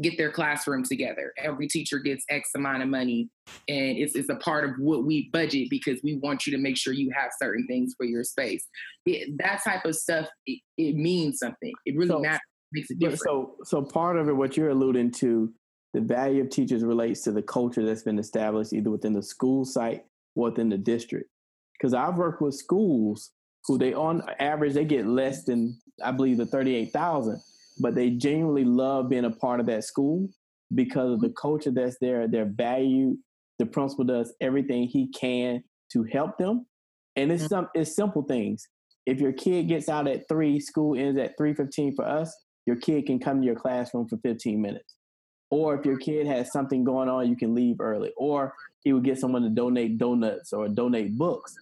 get 0.02 0.18
their 0.18 0.32
classroom 0.32 0.84
together, 0.84 1.34
every 1.38 1.68
teacher 1.68 2.00
gets 2.00 2.26
X 2.30 2.50
amount 2.56 2.84
of 2.84 2.90
money, 2.90 3.30
and 3.68 3.98
it's, 3.98 4.16
it's 4.16 4.30
a 4.30 4.36
part 4.36 4.64
of 4.64 4.72
what 4.78 5.06
we 5.06 5.30
budget 5.32 5.70
because 5.70 6.00
we 6.04 6.18
want 6.18 6.46
you 6.46 6.52
to 6.56 6.62
make 6.62 6.78
sure 6.78 6.94
you 6.94 7.12
have 7.16 7.32
certain 7.42 7.66
things 7.68 7.94
for 7.98 8.06
your 8.06 8.24
space. 8.24 8.66
It, 9.06 9.38
that 9.40 9.64
type 9.64 9.86
of 9.86 9.96
stuff, 9.96 10.28
it, 10.46 10.60
it 10.78 10.96
means 10.96 11.40
something. 11.40 11.72
It 11.86 11.96
really 11.96 12.10
so, 12.10 12.20
matters. 12.20 12.40
Makes 12.74 12.92
a 12.92 12.96
difference. 12.96 13.22
So, 13.24 13.56
so 13.64 13.82
part 13.84 14.18
of 14.18 14.28
it, 14.28 14.36
what 14.36 14.58
you're 14.58 14.70
alluding 14.70 15.12
to 15.12 15.54
the 15.94 16.02
value 16.02 16.42
of 16.42 16.50
teachers 16.50 16.84
relates 16.84 17.22
to 17.22 17.32
the 17.32 17.42
culture 17.42 17.86
that's 17.86 18.04
been 18.04 18.20
established 18.20 18.74
either 18.74 18.90
within 18.90 19.14
the 19.14 19.24
school 19.24 19.64
site 19.64 20.04
or 20.36 20.50
within 20.50 20.68
the 20.68 20.78
district. 20.78 21.30
Because 21.78 21.94
I've 21.94 22.18
worked 22.18 22.42
with 22.42 22.56
schools 22.56 23.32
who 23.66 23.78
they 23.78 23.94
on 23.94 24.24
average 24.40 24.74
they 24.74 24.84
get 24.84 25.08
less 25.08 25.46
than 25.46 25.80
I 26.04 26.12
believe 26.12 26.38
the 26.38 26.46
thirty 26.46 26.76
eight 26.76 26.92
thousand, 26.92 27.42
but 27.80 27.96
they 27.96 28.12
genuinely 28.12 28.64
love 28.64 29.10
being 29.10 29.26
a 29.26 29.32
part 29.32 29.60
of 29.60 29.66
that 29.68 29.84
school 29.84 30.28
because 30.74 31.12
of 31.14 31.22
the 31.22 31.30
culture 31.30 31.72
that's 31.72 31.98
there. 32.00 32.28
Their 32.28 32.46
value, 32.46 33.18
the 33.60 33.66
principal 33.66 34.06
does 34.06 34.34
everything 34.42 34.88
he 34.88 35.10
can 35.10 35.64
to 35.94 36.04
help 36.04 36.38
them, 36.38 36.66
and 37.16 37.32
it's 37.32 37.44
mm-hmm. 37.44 37.50
some 37.50 37.70
it's 37.74 37.96
simple 37.96 38.24
things. 38.24 38.68
If 39.06 39.20
your 39.20 39.34
kid 39.34 39.68
gets 39.68 39.88
out 39.88 40.08
at 40.08 40.28
three, 40.28 40.60
school 40.60 40.98
ends 40.98 41.20
at 41.20 41.38
three 41.38 41.54
fifteen 41.54 41.96
for 41.96 42.06
us. 42.06 42.36
Your 42.66 42.78
kid 42.78 43.06
can 43.06 43.20
come 43.20 43.42
to 43.42 43.46
your 43.46 43.56
classroom 43.56 44.08
for 44.08 44.18
fifteen 44.18 44.62
minutes 44.62 44.96
or 45.52 45.76
if 45.76 45.86
your 45.86 45.98
kid 45.98 46.28
has 46.28 46.52
something 46.52 46.84
going 46.84 47.10
on, 47.10 47.30
you 47.30 47.36
can 47.36 47.54
leave 47.54 47.78
early. 47.80 48.12
Or 48.18 48.54
he 48.84 48.94
would 48.94 49.04
get 49.04 49.20
someone 49.20 49.44
to 49.44 49.50
donate 49.50 49.98
donuts 49.98 50.54
or 50.54 50.68
donate 50.68 51.18
books. 51.18 51.56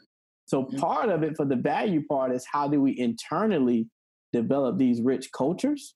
So 0.46 0.64
mm-hmm. 0.64 0.78
part 0.78 1.10
of 1.10 1.24
it 1.24 1.36
for 1.38 1.46
the 1.46 1.56
value 1.56 2.04
part 2.08 2.34
is 2.34 2.46
how 2.52 2.68
do 2.68 2.82
we 2.82 2.98
internally 2.98 3.88
develop 4.32 4.78
these 4.78 5.02
rich 5.02 5.32
cultures 5.32 5.96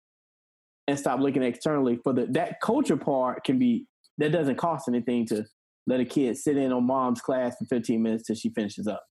and 0.88 0.98
stop 0.98 1.20
looking 1.20 1.44
externally 1.44 2.00
for 2.04 2.14
the 2.14 2.26
that 2.28 2.62
culture 2.62 2.98
part 2.98 3.44
can 3.44 3.60
be 3.60 3.86
that 4.18 4.32
doesn't 4.32 4.56
cost 4.56 4.88
anything 4.88 5.26
to 5.28 5.46
let 5.86 6.00
a 6.00 6.06
kid 6.06 6.38
sit 6.38 6.58
in 6.58 6.72
on 6.72 6.86
mom's 6.86 7.22
class 7.22 7.56
for 7.58 7.66
15 7.66 8.02
minutes 8.02 8.24
till 8.28 8.36
she 8.36 8.50
finishes 8.50 8.88
up. 8.88 9.04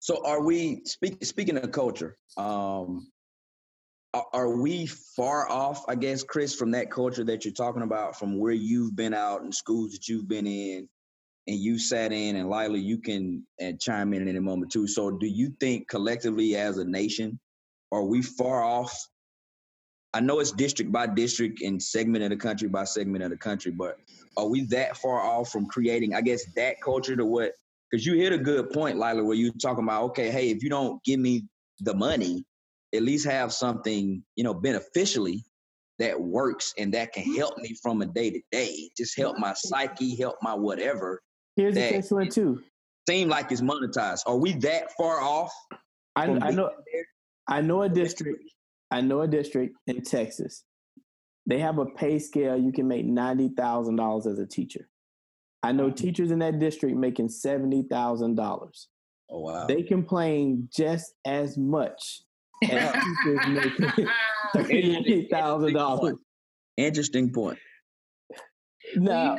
So 0.00 0.26
are 0.26 0.42
we 0.42 0.82
speak, 0.84 1.24
speaking 1.24 1.56
of 1.56 1.70
culture? 1.72 2.16
Um, 2.36 3.10
are, 4.14 4.26
are 4.32 4.56
we 4.56 4.86
far 4.86 5.48
off, 5.50 5.84
I 5.88 5.94
guess, 5.94 6.22
Chris, 6.22 6.54
from 6.54 6.70
that 6.72 6.90
culture 6.90 7.24
that 7.24 7.44
you're 7.44 7.54
talking 7.54 7.82
about, 7.82 8.18
from 8.18 8.38
where 8.38 8.52
you've 8.52 8.96
been 8.96 9.14
out 9.14 9.42
in 9.42 9.52
schools 9.52 9.92
that 9.92 10.08
you've 10.08 10.28
been 10.28 10.46
in, 10.46 10.88
and 11.46 11.58
you 11.58 11.78
sat 11.78 12.12
in, 12.12 12.36
and 12.36 12.48
Lila, 12.48 12.78
you 12.78 12.98
can 12.98 13.46
and 13.58 13.80
chime 13.80 14.12
in 14.12 14.28
in 14.28 14.36
a 14.36 14.40
moment 14.40 14.72
too. 14.72 14.86
So, 14.86 15.10
do 15.10 15.26
you 15.26 15.52
think 15.60 15.88
collectively 15.88 16.56
as 16.56 16.78
a 16.78 16.84
nation, 16.84 17.38
are 17.92 18.04
we 18.04 18.22
far 18.22 18.62
off? 18.62 18.94
I 20.12 20.20
know 20.20 20.40
it's 20.40 20.52
district 20.52 20.90
by 20.90 21.06
district 21.06 21.62
and 21.62 21.80
segment 21.80 22.24
of 22.24 22.30
the 22.30 22.36
country 22.36 22.68
by 22.68 22.84
segment 22.84 23.22
of 23.22 23.30
the 23.30 23.36
country, 23.36 23.70
but 23.70 23.98
are 24.36 24.48
we 24.48 24.62
that 24.66 24.96
far 24.96 25.20
off 25.20 25.50
from 25.50 25.66
creating, 25.66 26.14
I 26.14 26.20
guess, 26.20 26.44
that 26.56 26.80
culture 26.82 27.16
to 27.16 27.24
what 27.24 27.52
because 27.90 28.06
you 28.06 28.14
hit 28.14 28.32
a 28.32 28.38
good 28.38 28.70
point, 28.70 28.98
Lila, 28.98 29.24
where 29.24 29.34
you're 29.34 29.52
talking 29.54 29.84
about, 29.84 30.04
okay, 30.04 30.30
hey, 30.30 30.50
if 30.50 30.62
you 30.62 30.70
don't 30.70 31.02
give 31.02 31.18
me 31.18 31.46
the 31.80 31.94
money, 31.94 32.44
at 32.94 33.02
least 33.02 33.26
have 33.26 33.52
something, 33.52 34.22
you 34.36 34.44
know, 34.44 34.54
beneficially 34.54 35.44
that 35.98 36.20
works 36.20 36.72
and 36.78 36.94
that 36.94 37.12
can 37.12 37.34
help 37.34 37.58
me 37.58 37.76
from 37.82 38.00
a 38.02 38.06
day 38.06 38.30
to 38.30 38.40
day. 38.52 38.90
Just 38.96 39.16
help 39.16 39.38
my 39.38 39.54
psyche, 39.54 40.16
help 40.16 40.36
my 40.40 40.54
whatever. 40.54 41.20
Here's 41.56 41.74
the 41.74 41.80
next 41.80 42.10
one 42.10 42.28
too. 42.28 42.62
Seem 43.08 43.28
like 43.28 43.50
it's 43.50 43.60
monetized. 43.60 44.22
Are 44.26 44.36
we 44.36 44.52
that 44.54 44.92
far 44.96 45.20
off? 45.20 45.52
I, 46.14 46.24
I 46.24 46.50
know. 46.50 46.70
I 47.48 47.60
know 47.60 47.82
a 47.82 47.88
district. 47.88 48.44
I 48.90 49.00
know 49.00 49.20
a 49.22 49.28
district 49.28 49.76
in 49.86 50.02
Texas. 50.02 50.64
They 51.46 51.58
have 51.58 51.78
a 51.78 51.86
pay 51.86 52.18
scale. 52.18 52.56
You 52.56 52.72
can 52.72 52.88
make 52.88 53.06
ninety 53.06 53.48
thousand 53.48 53.96
dollars 53.96 54.26
as 54.26 54.38
a 54.38 54.46
teacher. 54.46 54.88
I 55.62 55.72
know 55.72 55.90
teachers 55.90 56.30
in 56.30 56.38
that 56.40 56.58
district 56.58 56.96
making 56.96 57.28
seventy 57.28 57.82
thousand 57.82 58.36
dollars. 58.36 58.88
Oh 59.30 59.40
wow! 59.40 59.66
They 59.66 59.82
complain 59.82 60.68
just 60.74 61.14
as 61.24 61.56
much 61.56 62.22
as 62.68 62.92
teachers 63.24 63.48
making 63.48 64.08
thirty 64.54 65.28
thousand 65.30 65.74
dollars. 65.74 66.16
Interesting 66.76 67.32
point. 67.32 67.58
Now, 68.96 69.36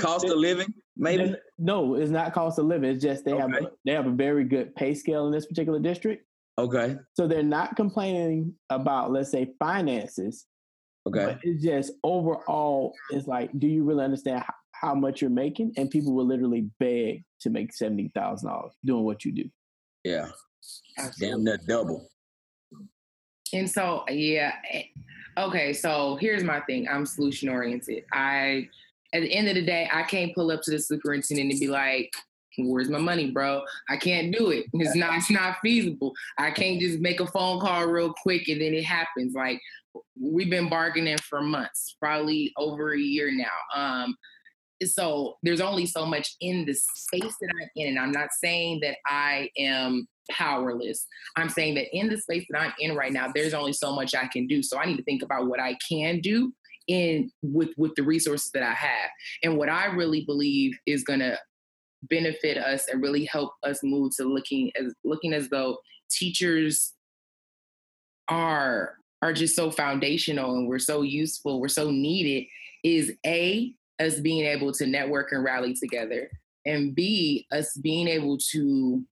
cost 0.00 0.24
of 0.24 0.36
living, 0.36 0.72
maybe. 0.96 1.34
No, 1.58 1.94
it's 1.94 2.10
not 2.10 2.32
cost 2.32 2.58
of 2.58 2.66
living. 2.66 2.90
It's 2.90 3.02
just 3.02 3.24
they 3.24 3.32
okay. 3.32 3.40
have 3.40 3.52
a, 3.52 3.70
they 3.84 3.92
have 3.92 4.06
a 4.06 4.12
very 4.12 4.44
good 4.44 4.74
pay 4.74 4.94
scale 4.94 5.26
in 5.26 5.32
this 5.32 5.46
particular 5.46 5.78
district. 5.78 6.24
Okay. 6.60 6.96
So 7.14 7.26
they're 7.26 7.42
not 7.42 7.76
complaining 7.76 8.54
about, 8.68 9.10
let's 9.12 9.30
say, 9.30 9.52
finances. 9.58 10.46
Okay. 11.08 11.24
But 11.24 11.38
it's 11.42 11.62
just 11.62 11.92
overall, 12.04 12.92
it's 13.10 13.26
like, 13.26 13.50
do 13.58 13.66
you 13.66 13.84
really 13.84 14.04
understand 14.04 14.44
how, 14.46 14.54
how 14.72 14.94
much 14.94 15.20
you're 15.20 15.30
making, 15.30 15.72
and 15.76 15.90
people 15.90 16.14
will 16.14 16.26
literally 16.26 16.68
beg 16.78 17.24
to 17.40 17.50
make 17.50 17.72
seventy 17.72 18.10
thousand 18.14 18.48
dollars 18.48 18.72
doing 18.84 19.04
what 19.04 19.24
you 19.24 19.32
do. 19.32 19.50
Yeah, 20.04 20.28
damn 21.18 21.44
that 21.44 21.66
double. 21.66 22.08
And 23.52 23.68
so, 23.68 24.04
yeah, 24.08 24.52
eh, 24.72 24.84
okay. 25.36 25.72
So 25.72 26.16
here's 26.20 26.44
my 26.44 26.60
thing. 26.60 26.88
I'm 26.88 27.04
solution 27.04 27.48
oriented. 27.48 28.04
I, 28.12 28.68
at 29.12 29.22
the 29.22 29.34
end 29.34 29.48
of 29.48 29.54
the 29.54 29.64
day, 29.64 29.88
I 29.92 30.02
can't 30.04 30.34
pull 30.34 30.50
up 30.50 30.62
to 30.62 30.70
the 30.70 30.78
superintendent 30.78 31.50
and 31.50 31.60
be 31.60 31.66
like, 31.66 32.12
"Where's 32.58 32.88
my 32.88 32.98
money, 32.98 33.30
bro? 33.30 33.62
I 33.88 33.96
can't 33.96 34.34
do 34.34 34.50
it. 34.50 34.66
It's 34.74 34.96
not. 34.96 35.16
It's 35.16 35.30
not 35.30 35.58
feasible. 35.62 36.12
I 36.38 36.50
can't 36.50 36.80
just 36.80 37.00
make 37.00 37.20
a 37.20 37.26
phone 37.26 37.60
call 37.60 37.86
real 37.86 38.12
quick 38.12 38.48
and 38.48 38.60
then 38.60 38.74
it 38.74 38.84
happens. 38.84 39.34
Like 39.34 39.60
we've 40.20 40.50
been 40.50 40.68
bargaining 40.68 41.18
for 41.18 41.40
months, 41.40 41.96
probably 42.00 42.52
over 42.56 42.94
a 42.94 42.98
year 42.98 43.30
now. 43.32 43.46
Um, 43.74 44.16
so 44.84 45.36
there's 45.42 45.60
only 45.60 45.86
so 45.86 46.06
much 46.06 46.36
in 46.40 46.64
the 46.64 46.74
space 46.74 47.34
that 47.40 47.50
I'm 47.60 47.68
in. 47.76 47.88
And 47.88 47.98
I'm 47.98 48.12
not 48.12 48.30
saying 48.32 48.80
that 48.82 48.96
I 49.06 49.50
am 49.58 50.06
powerless. 50.30 51.06
I'm 51.36 51.48
saying 51.48 51.74
that 51.74 51.94
in 51.94 52.08
the 52.08 52.18
space 52.18 52.46
that 52.50 52.60
I'm 52.60 52.72
in 52.78 52.94
right 52.96 53.12
now, 53.12 53.30
there's 53.34 53.54
only 53.54 53.72
so 53.72 53.94
much 53.94 54.14
I 54.14 54.26
can 54.28 54.46
do. 54.46 54.62
So 54.62 54.78
I 54.78 54.86
need 54.86 54.96
to 54.96 55.02
think 55.02 55.22
about 55.22 55.48
what 55.48 55.60
I 55.60 55.76
can 55.86 56.20
do 56.20 56.52
in 56.88 57.30
with 57.42 57.70
with 57.76 57.94
the 57.94 58.02
resources 58.02 58.50
that 58.52 58.62
I 58.62 58.72
have. 58.72 59.10
And 59.42 59.56
what 59.56 59.68
I 59.68 59.86
really 59.86 60.24
believe 60.24 60.76
is 60.86 61.04
gonna 61.04 61.38
benefit 62.04 62.56
us 62.56 62.88
and 62.88 63.02
really 63.02 63.24
help 63.24 63.52
us 63.62 63.80
move 63.82 64.12
to 64.16 64.24
looking 64.24 64.70
as 64.76 64.94
looking 65.04 65.32
as 65.32 65.48
though 65.48 65.78
teachers 66.10 66.94
are 68.28 68.94
are 69.22 69.32
just 69.32 69.54
so 69.54 69.70
foundational 69.70 70.54
and 70.54 70.66
we're 70.66 70.78
so 70.78 71.02
useful, 71.02 71.60
we're 71.60 71.68
so 71.68 71.90
needed 71.90 72.46
is 72.82 73.12
a 73.26 73.74
us 74.00 74.18
being 74.20 74.46
able 74.46 74.72
to 74.72 74.86
network 74.86 75.32
and 75.32 75.44
rally 75.44 75.74
together, 75.74 76.30
and 76.64 76.94
B, 76.94 77.46
us 77.52 77.76
being 77.76 78.08
able 78.08 78.38
to 78.52 79.04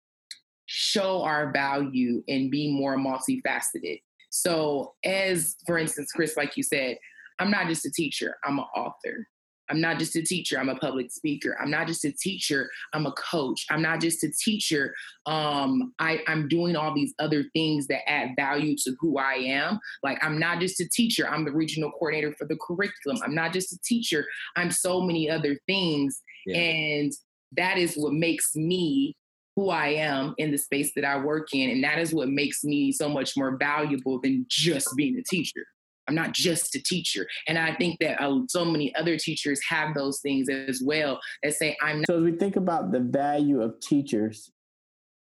show 0.66 1.22
our 1.24 1.52
value 1.52 2.24
and 2.28 2.50
be 2.50 2.72
more 2.72 2.98
multifaceted. 2.98 4.02
So, 4.30 4.94
as 5.04 5.56
for 5.66 5.78
instance, 5.78 6.12
Chris, 6.14 6.38
like 6.38 6.56
you 6.56 6.64
said, 6.64 6.98
I'm 7.40 7.52
not 7.52 7.68
just 7.68 7.86
a 7.86 7.92
teacher, 7.92 8.36
I'm 8.46 8.60
an 8.60 8.66
author. 8.76 9.28
I'm 9.70 9.82
not 9.82 10.00
just 10.00 10.16
a 10.16 10.22
teacher, 10.22 10.60
I'm 10.60 10.70
a 10.70 10.76
public 10.76 11.12
speaker. 11.12 11.58
I'm 11.62 11.70
not 11.70 11.88
just 11.88 12.06
a 12.06 12.12
teacher, 12.12 12.70
I'm 12.94 13.06
a 13.06 13.12
coach. 13.14 13.66
I'm 13.70 13.82
not 13.82 14.02
just 14.02 14.24
a 14.24 14.32
teacher, 14.32 14.94
um, 15.26 15.94
I, 16.00 16.22
I'm 16.28 16.48
doing 16.48 16.76
all 16.76 16.94
these 16.94 17.14
other 17.20 17.44
things 17.54 17.88
that 17.88 18.10
add 18.10 18.32
value 18.36 18.76
to 18.84 18.96
who 19.00 19.18
I 19.18 19.34
am. 19.34 19.80
Like, 20.04 20.24
I'm 20.24 20.40
not 20.40 20.60
just 20.60 20.80
a 20.80 20.90
teacher, 20.90 21.28
I'm 21.28 21.46
the 21.46 21.52
regional 21.52 21.92
coordinator 21.92 22.34
for 22.38 22.46
the 22.46 22.58
curriculum. 22.66 23.20
I'm 23.24 23.36
not 23.36 23.54
just 23.54 23.74
a 23.74 23.80
teacher, 23.84 24.26
I'm 24.56 24.72
so 24.72 25.02
many 25.02 25.30
other 25.30 25.58
things. 25.68 26.22
Yeah. 26.46 26.58
And 26.58 27.14
that 27.56 27.78
is 27.78 27.96
what 27.96 28.14
makes 28.14 28.56
me 28.56 29.16
who 29.56 29.72
I 29.72 29.88
am 29.88 30.36
in 30.38 30.52
the 30.52 30.58
space 30.58 30.92
that 30.96 31.04
I 31.04 31.18
work 31.18 31.48
in. 31.52 31.72
And 31.72 31.84
that 31.84 31.98
is 31.98 32.14
what 32.14 32.30
makes 32.30 32.64
me 32.64 32.92
so 32.92 33.10
much 33.10 33.36
more 33.36 33.58
valuable 33.58 34.20
than 34.22 34.46
just 34.48 34.88
being 34.96 35.18
a 35.18 35.24
teacher. 35.24 35.66
I'm 36.08 36.16
not 36.16 36.34
just 36.34 36.76
a 36.76 36.82
teacher. 36.82 37.28
And 37.48 37.58
I 37.58 37.76
think 37.76 38.00
that 38.00 38.22
uh, 38.22 38.42
so 38.48 38.64
many 38.64 38.96
other 38.96 39.18
teachers 39.18 39.60
have 39.70 39.94
those 39.94 40.20
things 40.22 40.48
as 40.50 40.82
well 40.84 41.20
that 41.44 41.54
say, 41.54 41.76
I'm 41.82 42.00
not. 42.00 42.08
So 42.08 42.18
as 42.18 42.24
we 42.24 42.32
think 42.32 42.56
about 42.56 42.92
the 42.92 43.00
value 43.00 43.62
of 43.62 43.80
teachers, 43.82 44.52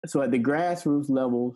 so 0.06 0.22
at 0.22 0.30
the 0.30 0.38
grassroots 0.38 1.08
level, 1.08 1.54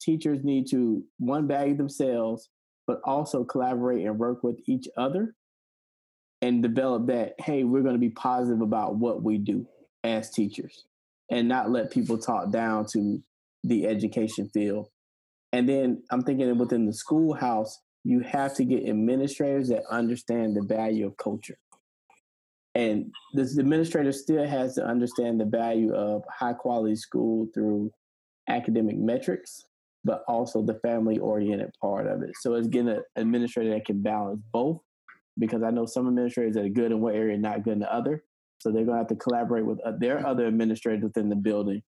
teachers 0.00 0.42
need 0.42 0.68
to, 0.70 1.04
one, 1.18 1.46
value 1.46 1.76
themselves, 1.76 2.50
but 2.86 3.00
also 3.04 3.44
collaborate 3.44 4.04
and 4.04 4.18
work 4.18 4.42
with 4.42 4.58
each 4.66 4.88
other 4.96 5.34
and 6.42 6.62
develop 6.62 7.06
that, 7.06 7.34
hey, 7.38 7.64
we're 7.64 7.82
going 7.82 7.94
to 7.94 8.00
be 8.00 8.10
positive 8.10 8.60
about 8.60 8.96
what 8.96 9.22
we 9.22 9.38
do 9.38 9.66
as 10.04 10.30
teachers 10.30 10.84
and 11.30 11.48
not 11.48 11.70
let 11.70 11.90
people 11.90 12.18
talk 12.18 12.50
down 12.50 12.86
to 12.86 13.22
the 13.64 13.86
education 13.86 14.48
field. 14.52 14.88
And 15.52 15.68
then 15.68 16.02
I'm 16.10 16.22
thinking 16.22 16.56
within 16.58 16.86
the 16.86 16.92
schoolhouse, 16.92 17.80
you 18.06 18.20
have 18.20 18.54
to 18.54 18.64
get 18.64 18.88
administrators 18.88 19.68
that 19.68 19.82
understand 19.90 20.54
the 20.54 20.62
value 20.62 21.04
of 21.08 21.16
culture. 21.16 21.58
And 22.76 23.10
this 23.34 23.58
administrator 23.58 24.12
still 24.12 24.46
has 24.46 24.76
to 24.76 24.86
understand 24.86 25.40
the 25.40 25.44
value 25.44 25.92
of 25.92 26.22
high 26.30 26.52
quality 26.52 26.94
school 26.94 27.48
through 27.52 27.90
academic 28.48 28.96
metrics, 28.96 29.64
but 30.04 30.22
also 30.28 30.62
the 30.62 30.78
family 30.84 31.18
oriented 31.18 31.70
part 31.80 32.06
of 32.06 32.22
it. 32.22 32.30
So 32.40 32.54
it's 32.54 32.68
getting 32.68 32.90
an 32.90 33.02
administrator 33.16 33.70
that 33.70 33.86
can 33.86 34.02
balance 34.02 34.40
both 34.52 34.78
because 35.36 35.64
I 35.64 35.70
know 35.70 35.84
some 35.84 36.06
administrators 36.06 36.54
that 36.54 36.64
are 36.66 36.68
good 36.68 36.92
in 36.92 37.00
one 37.00 37.16
area, 37.16 37.36
not 37.36 37.64
good 37.64 37.72
in 37.72 37.80
the 37.80 37.92
other. 37.92 38.22
So 38.58 38.70
they're 38.70 38.84
going 38.84 38.94
to 38.94 38.98
have 38.98 39.08
to 39.08 39.16
collaborate 39.16 39.66
with 39.66 39.80
uh, 39.84 39.94
their 39.98 40.24
other 40.24 40.46
administrators 40.46 41.02
within 41.02 41.28
the 41.28 41.34
building 41.34 41.82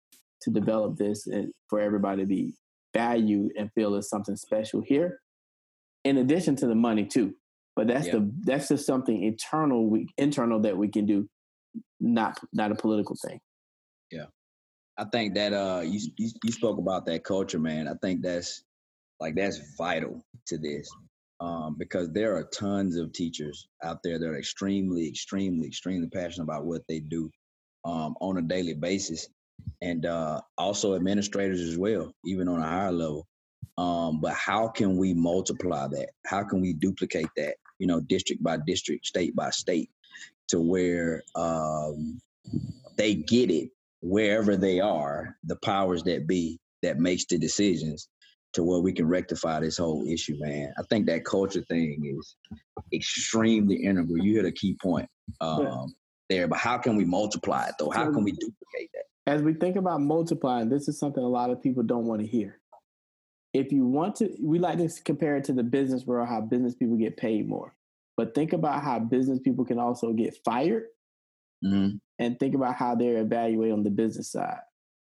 to 0.42 0.50
develop 0.50 0.96
this 0.96 1.26
and 1.26 1.52
for 1.68 1.80
everybody 1.80 2.22
to 2.22 2.26
be 2.26 2.54
valued 2.94 3.50
and 3.58 3.72
feel 3.72 3.96
it's 3.96 4.08
something 4.08 4.36
special 4.36 4.80
here 4.80 5.18
in 6.04 6.18
addition 6.18 6.56
to 6.56 6.66
the 6.66 6.74
money 6.74 7.04
too. 7.04 7.34
But 7.76 7.88
that's 7.88 8.08
the 8.08 8.30
that's 8.42 8.68
just 8.68 8.86
something 8.86 9.22
internal 9.22 9.88
we 9.88 10.06
internal 10.16 10.60
that 10.60 10.76
we 10.76 10.88
can 10.88 11.06
do, 11.06 11.28
not 11.98 12.38
not 12.52 12.70
a 12.70 12.76
political 12.76 13.16
thing. 13.26 13.40
Yeah, 14.12 14.26
I 14.96 15.04
think 15.06 15.34
that 15.34 15.52
uh 15.52 15.82
you 15.84 16.00
you, 16.16 16.30
you 16.44 16.52
spoke 16.52 16.78
about 16.78 17.04
that 17.06 17.24
culture, 17.24 17.58
man. 17.58 17.88
I 17.88 17.94
think 18.00 18.22
that's 18.22 18.62
like 19.18 19.34
that's 19.34 19.74
vital 19.76 20.24
to 20.46 20.58
this. 20.58 20.88
Um, 21.40 21.74
because 21.76 22.12
there 22.12 22.36
are 22.36 22.44
tons 22.44 22.96
of 22.96 23.12
teachers 23.12 23.66
out 23.82 23.98
there 24.04 24.20
that 24.20 24.26
are 24.26 24.38
extremely, 24.38 25.08
extremely, 25.08 25.66
extremely 25.66 26.08
passionate 26.08 26.44
about 26.44 26.64
what 26.64 26.82
they 26.88 27.00
do 27.00 27.28
um, 27.84 28.14
on 28.20 28.38
a 28.38 28.42
daily 28.42 28.72
basis, 28.72 29.28
and 29.82 30.06
uh, 30.06 30.40
also 30.56 30.94
administrators 30.94 31.60
as 31.60 31.76
well, 31.76 32.12
even 32.24 32.48
on 32.48 32.60
a 32.60 32.66
higher 32.66 32.92
level. 32.92 33.26
Um, 33.78 34.20
but 34.20 34.34
how 34.34 34.68
can 34.68 34.96
we 34.96 35.14
multiply 35.14 35.88
that? 35.88 36.10
How 36.26 36.44
can 36.44 36.60
we 36.60 36.72
duplicate 36.72 37.28
that? 37.36 37.56
You 37.78 37.86
know, 37.86 38.00
district 38.00 38.42
by 38.42 38.58
district, 38.66 39.06
state 39.06 39.34
by 39.34 39.50
state, 39.50 39.90
to 40.48 40.60
where 40.60 41.22
um, 41.34 42.20
they 42.96 43.14
get 43.14 43.50
it 43.50 43.70
wherever 44.00 44.56
they 44.56 44.80
are. 44.80 45.36
The 45.44 45.56
powers 45.56 46.02
that 46.04 46.26
be 46.26 46.58
that 46.82 46.98
makes 46.98 47.24
the 47.24 47.38
decisions 47.38 48.08
to 48.54 48.62
where 48.62 48.80
we 48.80 48.92
can 48.92 49.06
rectify 49.06 49.60
this 49.60 49.76
whole 49.76 50.06
issue, 50.06 50.36
man. 50.38 50.72
I 50.78 50.82
think 50.84 51.06
that 51.06 51.24
culture 51.24 51.62
thing 51.62 52.16
is 52.18 52.36
extremely 52.92 53.76
integral. 53.76 54.18
You 54.18 54.36
hit 54.36 54.44
a 54.44 54.52
key 54.52 54.76
point 54.80 55.08
um, 55.40 55.62
yeah. 55.62 55.84
there, 56.30 56.48
but 56.48 56.58
how 56.58 56.78
can 56.78 56.96
we 56.96 57.04
multiply 57.04 57.66
it 57.66 57.74
though? 57.78 57.90
How 57.90 58.04
can 58.12 58.22
we 58.22 58.32
duplicate 58.32 58.90
that? 58.94 59.04
As 59.26 59.42
we 59.42 59.54
think 59.54 59.76
about 59.76 60.00
multiplying, 60.00 60.68
this 60.68 60.86
is 60.86 60.98
something 60.98 61.22
a 61.22 61.28
lot 61.28 61.50
of 61.50 61.62
people 61.62 61.82
don't 61.82 62.04
want 62.04 62.20
to 62.20 62.26
hear. 62.26 62.60
If 63.54 63.72
you 63.72 63.86
want 63.86 64.16
to, 64.16 64.30
we 64.42 64.58
like 64.58 64.78
to 64.78 64.90
compare 65.04 65.36
it 65.36 65.44
to 65.44 65.52
the 65.52 65.62
business 65.62 66.04
world, 66.04 66.28
how 66.28 66.40
business 66.40 66.74
people 66.74 66.96
get 66.96 67.16
paid 67.16 67.48
more. 67.48 67.74
But 68.16 68.34
think 68.34 68.52
about 68.52 68.82
how 68.82 68.98
business 68.98 69.38
people 69.38 69.64
can 69.64 69.78
also 69.78 70.12
get 70.12 70.36
fired 70.44 70.84
mm-hmm. 71.64 71.96
and 72.18 72.38
think 72.38 72.54
about 72.54 72.74
how 72.74 72.94
they're 72.94 73.18
evaluated 73.18 73.72
on 73.72 73.82
the 73.82 73.90
business 73.90 74.30
side. 74.30 74.58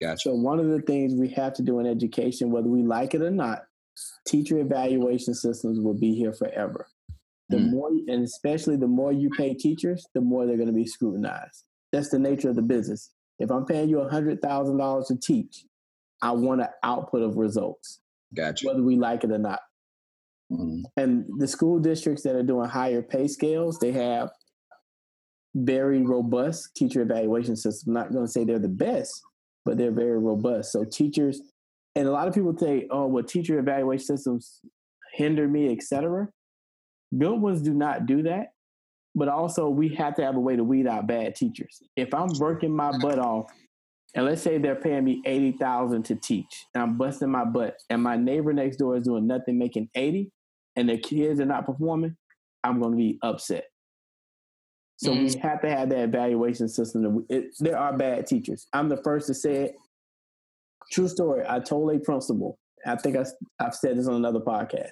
Gotcha. 0.02 0.18
So 0.18 0.34
one 0.34 0.60
of 0.60 0.70
the 0.70 0.82
things 0.82 1.14
we 1.14 1.30
have 1.30 1.54
to 1.54 1.62
do 1.62 1.80
in 1.80 1.86
education, 1.86 2.52
whether 2.52 2.68
we 2.68 2.82
like 2.82 3.14
it 3.14 3.22
or 3.22 3.32
not, 3.32 3.64
teacher 4.28 4.60
evaluation 4.60 5.34
systems 5.34 5.80
will 5.80 5.94
be 5.94 6.16
here 6.16 6.34
forever. 6.34 6.88
The 7.50 7.58
mm. 7.58 7.72
more, 7.72 7.90
and 7.90 8.24
especially 8.24 8.78
the 8.78 8.88
more 8.88 9.12
you 9.12 9.30
pay 9.30 9.54
teachers, 9.54 10.08
the 10.14 10.22
more 10.22 10.46
they're 10.46 10.58
going 10.58 10.68
to 10.68 10.74
be 10.74 10.88
scrutinized. 10.88 11.66
That's 11.92 12.10
the 12.10 12.20
nature 12.20 12.50
of 12.50 12.56
the 12.56 12.62
business. 12.62 13.12
If 13.40 13.52
I'm 13.52 13.66
paying 13.66 13.90
you 13.90 13.98
$100,000 13.98 15.08
to 15.08 15.18
teach, 15.18 15.66
I 16.22 16.32
want 16.32 16.62
an 16.62 16.68
output 16.84 17.24
of 17.24 17.38
results. 17.38 18.00
Gotcha. 18.36 18.67
Whether 18.67 18.84
we 18.84 18.96
like 18.96 19.24
it 19.24 19.32
or 19.32 19.38
not. 19.38 19.60
Mm. 20.52 20.84
And 20.98 21.26
the 21.38 21.48
school 21.48 21.80
districts 21.80 22.24
that 22.24 22.36
are 22.36 22.44
doing 22.44 22.70
higher 22.70 23.02
pay 23.02 23.28
scales, 23.28 23.80
they 23.80 23.91
have 23.91 24.30
very 25.56 26.02
robust 26.02 26.76
teacher 26.76 27.02
evaluation 27.02 27.56
systems. 27.56 27.88
I'm 27.88 27.94
not 27.94 28.12
going 28.12 28.26
to 28.26 28.32
say 28.32 28.44
they're 28.44 28.60
the 28.60 28.67
best, 28.67 29.22
but 29.65 29.78
they're 29.78 29.91
very 29.91 30.17
robust. 30.17 30.72
So 30.72 30.84
teachers, 30.84 31.41
and 31.96 32.08
a 32.08 32.12
lot 32.12 32.28
of 32.28 32.34
people 32.34 32.58
say, 32.58 32.88
"Oh, 32.89 33.08
well, 33.08 33.24
teacher 33.24 33.60
evaluation 33.60 34.06
systems 34.06 34.62
hinder 35.13 35.48
me, 35.48 35.72
etc." 35.72 36.30
Good 37.17 37.41
ones 37.41 37.62
do 37.62 37.74
not 37.74 38.06
do 38.06 38.24
that, 38.24 38.54
but 39.13 39.28
also 39.28 39.70
we 39.70 39.89
have 39.96 40.15
to 40.15 40.24
have 40.24 40.38
a 40.38 40.39
way 40.39 40.56
to 40.56 40.63
weed 40.63 40.88
out 40.88 41.08
bad 41.08 41.36
teachers. 41.36 41.82
If 41.98 42.13
I'm 42.13 42.30
working 42.39 42.74
my 42.74 42.98
butt 42.98 43.20
off, 43.20 43.52
and 44.13 44.26
let's 44.26 44.41
say 44.41 44.58
they're 44.58 44.76
paying 44.76 45.04
me 45.04 45.21
eighty 45.26 45.54
thousand 45.54 46.04
to 46.04 46.15
teach, 46.15 46.65
and 46.74 46.84
I'm 46.84 46.97
busting 46.97 47.30
my 47.30 47.45
butt, 47.45 47.78
and 47.89 48.02
my 48.02 48.17
neighbor 48.17 48.54
next 48.54 48.78
door 48.78 48.97
is 48.97 49.04
doing 49.04 49.28
nothing, 49.28 49.58
making 49.58 49.89
eighty, 49.95 50.32
and 50.76 50.89
their 50.89 50.97
kids 50.97 51.39
are 51.39 51.45
not 51.45 51.65
performing, 51.65 52.15
I'm 52.63 52.80
going 52.80 52.91
to 52.91 52.97
be 52.97 53.19
upset. 53.21 53.65
So 54.97 55.12
mm-hmm. 55.12 55.26
we 55.26 55.39
have 55.39 55.62
to 55.62 55.69
have 55.69 55.89
that 55.89 56.04
evaluation 56.04 56.69
system. 56.69 57.26
It, 57.28 57.45
there 57.60 57.78
are 57.78 57.97
bad 57.97 58.28
teachers. 58.28 58.67
I'm 58.71 58.88
the 58.88 59.02
first 59.04 59.28
to 59.28 59.34
say 59.34 59.56
it. 59.63 59.76
True 60.91 61.08
story. 61.08 61.43
I 61.47 61.60
told 61.60 61.91
a 61.95 62.00
principal. 62.00 62.60
I 62.86 62.95
think 62.97 63.17
I, 63.17 63.26
I've 63.60 63.74
said 63.74 63.97
this 63.97 64.08
on 64.08 64.15
another 64.15 64.41
podcast. 64.41 64.91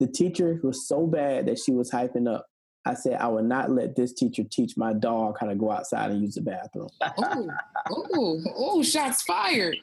The 0.00 0.08
teacher 0.08 0.58
was 0.62 0.88
so 0.88 1.06
bad 1.06 1.46
that 1.46 1.58
she 1.58 1.72
was 1.72 1.90
hyping 1.90 2.28
up. 2.28 2.46
I 2.86 2.94
said 2.94 3.14
I 3.20 3.28
would 3.28 3.44
not 3.44 3.70
let 3.70 3.96
this 3.96 4.12
teacher 4.12 4.44
teach 4.44 4.76
my 4.76 4.92
dog 4.92 5.36
how 5.40 5.46
to 5.46 5.54
go 5.54 5.70
outside 5.70 6.10
and 6.10 6.22
use 6.22 6.36
the 6.36 6.42
bathroom. 6.42 6.88
oh, 7.18 7.48
oh, 7.90 8.40
oh! 8.56 8.82
Shots 8.82 9.22
fired. 9.22 9.76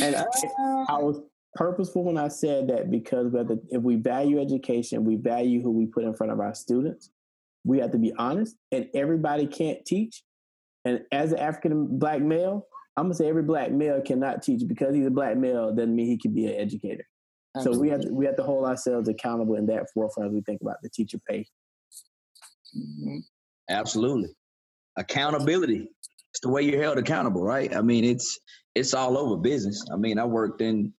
and 0.00 0.16
I, 0.16 0.24
I 0.88 0.98
was 0.98 1.20
purposeful 1.54 2.04
when 2.04 2.18
I 2.18 2.28
said 2.28 2.68
that 2.68 2.90
because 2.90 3.32
whether 3.32 3.58
if 3.70 3.82
we 3.82 3.96
value 3.96 4.40
education, 4.40 5.04
we 5.04 5.16
value 5.16 5.62
who 5.62 5.70
we 5.70 5.86
put 5.86 6.04
in 6.04 6.14
front 6.14 6.32
of 6.32 6.40
our 6.40 6.54
students 6.54 7.10
we 7.66 7.80
have 7.80 7.90
to 7.90 7.98
be 7.98 8.12
honest, 8.16 8.56
and 8.70 8.88
everybody 8.94 9.46
can't 9.46 9.84
teach. 9.84 10.22
And 10.84 11.00
as 11.10 11.32
an 11.32 11.40
African 11.40 11.98
black 11.98 12.22
male, 12.22 12.66
I'm 12.96 13.06
gonna 13.06 13.14
say 13.14 13.28
every 13.28 13.42
black 13.42 13.72
male 13.72 14.00
cannot 14.00 14.42
teach 14.42 14.62
because 14.66 14.94
he's 14.94 15.06
a 15.06 15.10
black 15.10 15.36
male 15.36 15.74
doesn't 15.74 15.94
mean 15.94 16.06
he 16.06 16.16
can 16.16 16.32
be 16.32 16.46
an 16.46 16.54
educator. 16.54 17.04
Absolutely. 17.56 17.76
So 17.76 17.82
we 17.82 17.88
have 17.90 18.00
to, 18.02 18.14
we 18.14 18.24
have 18.24 18.36
to 18.36 18.44
hold 18.44 18.66
ourselves 18.66 19.08
accountable 19.08 19.56
in 19.56 19.66
that 19.66 19.86
forefront 19.92 20.28
as 20.28 20.34
we 20.34 20.42
think 20.42 20.60
about 20.62 20.76
the 20.82 20.88
teacher 20.90 21.18
pay. 21.28 21.44
Mm-hmm. 22.76 23.18
Absolutely, 23.70 24.30
accountability. 24.96 25.88
It's 26.30 26.40
the 26.42 26.50
way 26.50 26.62
you're 26.62 26.82
held 26.82 26.98
accountable, 26.98 27.42
right? 27.42 27.74
I 27.74 27.80
mean, 27.80 28.04
it's 28.04 28.38
it's 28.74 28.94
all 28.94 29.16
over 29.16 29.36
business. 29.36 29.84
I 29.92 29.96
mean, 29.96 30.18
I 30.18 30.24
worked 30.24 30.60
in 30.60 30.92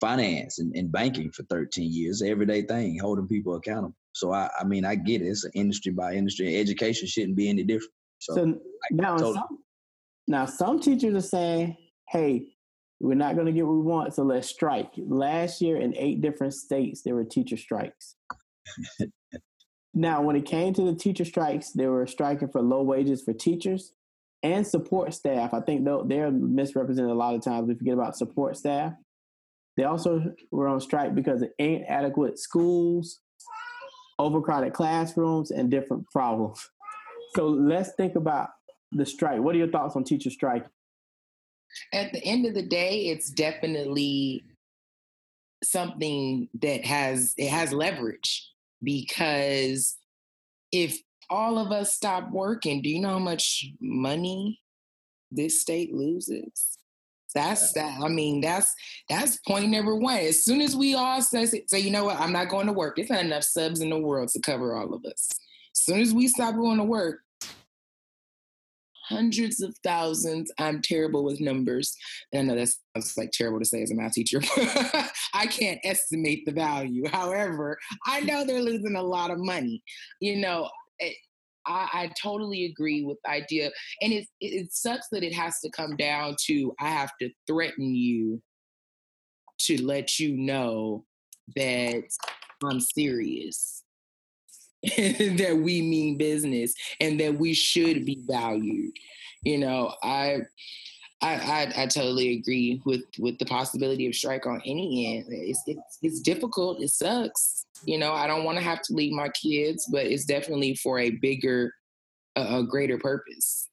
finance 0.00 0.58
and, 0.58 0.74
and 0.76 0.92
banking 0.92 1.30
for 1.32 1.44
13 1.44 1.90
years, 1.92 2.22
everyday 2.22 2.62
thing, 2.62 2.98
holding 3.00 3.26
people 3.26 3.56
accountable. 3.56 3.96
So 4.12 4.32
I, 4.32 4.48
I 4.58 4.64
mean, 4.64 4.84
I 4.84 4.94
get 4.94 5.22
it. 5.22 5.26
It's 5.26 5.44
an 5.44 5.50
industry 5.54 5.92
by 5.92 6.14
industry. 6.14 6.56
Education 6.56 7.08
shouldn't 7.08 7.36
be 7.36 7.48
any 7.48 7.64
different. 7.64 7.92
So, 8.20 8.34
so 8.34 8.54
now, 8.92 9.16
totally. 9.16 9.34
some, 9.34 9.58
now 10.28 10.46
some 10.46 10.80
teachers 10.80 11.14
are 11.14 11.26
saying, 11.26 11.76
"Hey, 12.08 12.54
we're 13.00 13.14
not 13.14 13.34
going 13.34 13.46
to 13.46 13.52
get 13.52 13.66
what 13.66 13.74
we 13.74 13.82
want, 13.82 14.14
so 14.14 14.22
let's 14.22 14.48
strike." 14.48 14.92
Last 14.96 15.60
year, 15.60 15.78
in 15.78 15.96
eight 15.96 16.20
different 16.20 16.54
states, 16.54 17.02
there 17.02 17.14
were 17.14 17.24
teacher 17.24 17.56
strikes. 17.56 18.16
now, 19.94 20.22
when 20.22 20.36
it 20.36 20.44
came 20.44 20.74
to 20.74 20.82
the 20.82 20.94
teacher 20.94 21.24
strikes, 21.24 21.70
they 21.70 21.86
were 21.86 22.06
striking 22.06 22.48
for 22.48 22.60
low 22.60 22.82
wages 22.82 23.22
for 23.22 23.32
teachers 23.32 23.92
and 24.42 24.66
support 24.66 25.14
staff. 25.14 25.54
I 25.54 25.60
think 25.60 25.84
they're 25.84 26.30
misrepresented 26.30 27.10
a 27.10 27.14
lot 27.14 27.34
of 27.34 27.42
times. 27.42 27.68
We 27.68 27.74
forget 27.74 27.94
about 27.94 28.16
support 28.16 28.56
staff. 28.56 28.92
They 29.76 29.84
also 29.84 30.34
were 30.50 30.68
on 30.68 30.80
strike 30.80 31.14
because 31.14 31.42
of 31.42 31.48
inadequate 31.58 32.38
schools 32.38 33.20
overcrowded 34.18 34.72
classrooms, 34.72 35.50
and 35.50 35.70
different 35.70 36.08
problems. 36.10 36.70
So 37.34 37.48
let's 37.48 37.92
think 37.96 38.16
about 38.16 38.50
the 38.92 39.06
strike. 39.06 39.40
What 39.40 39.54
are 39.54 39.58
your 39.58 39.70
thoughts 39.70 39.96
on 39.96 40.04
teacher 40.04 40.30
strike? 40.30 40.64
At 41.92 42.12
the 42.12 42.24
end 42.24 42.46
of 42.46 42.54
the 42.54 42.62
day, 42.62 43.06
it's 43.06 43.30
definitely 43.30 44.44
something 45.64 46.48
that 46.60 46.84
has 46.84 47.34
it 47.36 47.48
has 47.48 47.72
leverage 47.72 48.50
because 48.84 49.96
if 50.72 50.98
all 51.30 51.58
of 51.58 51.72
us 51.72 51.94
stop 51.94 52.30
working, 52.30 52.82
do 52.82 52.88
you 52.88 53.00
know 53.00 53.10
how 53.10 53.18
much 53.18 53.66
money 53.80 54.60
this 55.30 55.60
state 55.60 55.94
loses? 55.94 56.78
That's 57.34 57.72
that. 57.72 58.00
I 58.00 58.08
mean, 58.08 58.40
that's 58.40 58.72
that's 59.08 59.38
point 59.38 59.68
number 59.68 59.96
one. 59.96 60.18
As 60.18 60.44
soon 60.44 60.60
as 60.60 60.76
we 60.76 60.94
all 60.94 61.20
say, 61.20 61.46
say, 61.46 61.80
you 61.80 61.90
know 61.90 62.04
what, 62.04 62.20
I'm 62.20 62.32
not 62.32 62.48
going 62.48 62.66
to 62.66 62.72
work. 62.72 62.94
There's 62.94 63.10
not 63.10 63.24
enough 63.24 63.42
subs 63.42 63.80
in 63.80 63.90
the 63.90 63.98
world 63.98 64.28
to 64.28 64.40
cover 64.40 64.76
all 64.76 64.94
of 64.94 65.04
us. 65.04 65.28
As 65.74 65.82
soon 65.82 66.00
as 66.00 66.14
we 66.14 66.28
stop 66.28 66.54
going 66.54 66.78
to 66.78 66.84
work, 66.84 67.23
hundreds 69.08 69.62
of 69.62 69.76
thousands. 69.84 70.50
I'm 70.58 70.82
terrible 70.82 71.24
with 71.24 71.40
numbers. 71.40 71.96
And 72.32 72.50
I 72.50 72.54
know 72.54 72.60
that 72.60 72.74
sounds 72.96 73.16
like 73.16 73.30
terrible 73.32 73.58
to 73.58 73.64
say 73.64 73.82
as 73.82 73.90
a 73.90 73.94
math 73.94 74.12
teacher. 74.12 74.40
I 75.34 75.46
can't 75.46 75.80
estimate 75.84 76.44
the 76.46 76.52
value. 76.52 77.04
However, 77.10 77.78
I 78.06 78.20
know 78.20 78.44
they're 78.44 78.62
losing 78.62 78.96
a 78.96 79.02
lot 79.02 79.30
of 79.30 79.38
money. 79.38 79.82
You 80.20 80.36
know, 80.36 80.70
it, 80.98 81.16
I, 81.66 81.88
I 81.92 82.12
totally 82.20 82.66
agree 82.66 83.04
with 83.04 83.18
the 83.24 83.30
idea. 83.30 83.70
And 84.00 84.12
it, 84.12 84.26
it 84.40 84.72
sucks 84.72 85.08
that 85.12 85.22
it 85.22 85.34
has 85.34 85.60
to 85.60 85.70
come 85.70 85.96
down 85.96 86.36
to 86.46 86.74
I 86.80 86.88
have 86.88 87.10
to 87.20 87.30
threaten 87.46 87.94
you 87.94 88.42
to 89.60 89.82
let 89.82 90.18
you 90.18 90.36
know 90.36 91.04
that 91.56 92.04
I'm 92.62 92.80
serious. 92.80 93.83
that 94.96 95.60
we 95.62 95.80
mean 95.80 96.18
business 96.18 96.74
and 97.00 97.18
that 97.20 97.38
we 97.38 97.54
should 97.54 98.04
be 98.04 98.18
valued. 98.26 98.92
You 99.42 99.58
know, 99.58 99.94
I 100.02 100.42
I, 101.22 101.34
I, 101.34 101.82
I, 101.82 101.86
totally 101.86 102.38
agree 102.38 102.82
with 102.84 103.02
with 103.18 103.38
the 103.38 103.46
possibility 103.46 104.06
of 104.06 104.14
strike 104.14 104.46
on 104.46 104.60
any 104.66 105.16
end. 105.16 105.26
It's 105.30 105.62
it's, 105.66 105.98
it's 106.02 106.20
difficult. 106.20 106.82
It 106.82 106.90
sucks. 106.90 107.64
You 107.86 107.98
know, 107.98 108.12
I 108.12 108.26
don't 108.26 108.44
want 108.44 108.58
to 108.58 108.64
have 108.64 108.82
to 108.82 108.94
leave 108.94 109.12
my 109.12 109.28
kids, 109.30 109.88
but 109.90 110.06
it's 110.06 110.26
definitely 110.26 110.74
for 110.74 110.98
a 110.98 111.10
bigger, 111.10 111.72
a, 112.36 112.58
a 112.58 112.62
greater 112.62 112.98
purpose. 112.98 113.70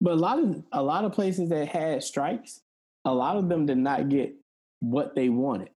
But 0.00 0.14
a 0.14 0.16
lot 0.16 0.40
of 0.40 0.62
a 0.72 0.82
lot 0.82 1.04
of 1.04 1.12
places 1.12 1.48
that 1.50 1.68
had 1.68 2.02
strikes, 2.02 2.60
a 3.04 3.14
lot 3.14 3.36
of 3.36 3.48
them 3.48 3.66
did 3.66 3.78
not 3.78 4.08
get 4.08 4.34
what 4.80 5.14
they 5.14 5.28
wanted. 5.28 5.70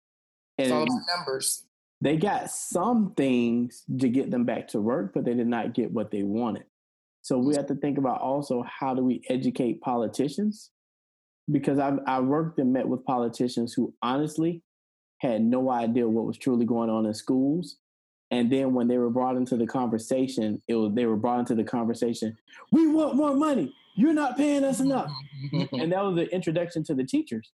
And 0.58 0.66
it's 0.66 0.72
all 0.72 0.82
about 0.82 1.18
numbers. 1.18 1.64
They 2.02 2.16
got 2.16 2.50
some 2.50 3.14
things 3.16 3.84
to 4.00 4.08
get 4.08 4.32
them 4.32 4.44
back 4.44 4.66
to 4.68 4.80
work, 4.80 5.12
but 5.14 5.24
they 5.24 5.34
did 5.34 5.46
not 5.46 5.72
get 5.72 5.92
what 5.92 6.10
they 6.10 6.24
wanted. 6.24 6.64
So 7.22 7.38
we 7.38 7.54
have 7.54 7.66
to 7.66 7.76
think 7.76 7.96
about 7.96 8.20
also 8.20 8.64
how 8.64 8.92
do 8.92 9.04
we 9.04 9.22
educate 9.30 9.80
politicians? 9.80 10.72
Because 11.48 11.78
I've 11.78 12.00
I 12.08 12.18
worked 12.18 12.58
and 12.58 12.72
met 12.72 12.88
with 12.88 13.04
politicians 13.04 13.72
who 13.72 13.94
honestly 14.02 14.62
had 15.18 15.42
no 15.42 15.70
idea 15.70 16.08
what 16.08 16.26
was 16.26 16.36
truly 16.36 16.66
going 16.66 16.90
on 16.90 17.06
in 17.06 17.14
schools. 17.14 17.76
And 18.32 18.50
then 18.50 18.74
when 18.74 18.88
they 18.88 18.98
were 18.98 19.10
brought 19.10 19.36
into 19.36 19.56
the 19.56 19.66
conversation, 19.68 20.60
it 20.66 20.74
was 20.74 20.92
they 20.94 21.06
were 21.06 21.16
brought 21.16 21.38
into 21.38 21.54
the 21.54 21.62
conversation, 21.62 22.36
we 22.72 22.88
want 22.88 23.14
more 23.14 23.36
money. 23.36 23.72
You're 23.94 24.12
not 24.12 24.36
paying 24.36 24.64
us 24.64 24.80
enough. 24.80 25.12
and 25.52 25.92
that 25.92 26.02
was 26.02 26.16
the 26.16 26.28
introduction 26.34 26.82
to 26.84 26.94
the 26.94 27.04
teachers. 27.04 27.52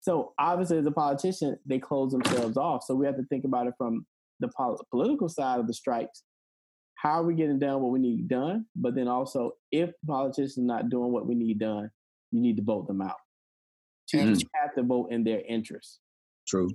So 0.00 0.32
obviously, 0.38 0.78
as 0.78 0.86
a 0.86 0.90
politician, 0.90 1.58
they 1.66 1.78
close 1.78 2.12
themselves 2.12 2.56
off. 2.56 2.84
So 2.84 2.94
we 2.94 3.06
have 3.06 3.16
to 3.16 3.24
think 3.24 3.44
about 3.44 3.66
it 3.66 3.74
from 3.76 4.06
the 4.40 4.48
pol- 4.48 4.84
political 4.90 5.28
side 5.28 5.60
of 5.60 5.66
the 5.66 5.74
strikes 5.74 6.22
how 6.98 7.20
are 7.20 7.22
we 7.22 7.34
getting 7.34 7.60
done 7.60 7.80
what 7.80 7.92
we 7.92 8.00
need 8.00 8.28
done? 8.28 8.66
But 8.74 8.96
then 8.96 9.06
also, 9.06 9.52
if 9.70 9.90
politicians 10.06 10.58
are 10.58 10.62
not 10.62 10.90
doing 10.90 11.12
what 11.12 11.26
we 11.26 11.36
need 11.36 11.60
done, 11.60 11.90
you 12.32 12.40
need 12.40 12.56
to 12.56 12.62
vote 12.62 12.88
them 12.88 13.00
out. 13.00 13.16
Teachers 14.08 14.42
mm. 14.42 14.48
have 14.54 14.74
to 14.74 14.82
vote 14.82 15.12
in 15.12 15.22
their 15.22 15.40
interest. 15.48 16.00
True. 16.46 16.68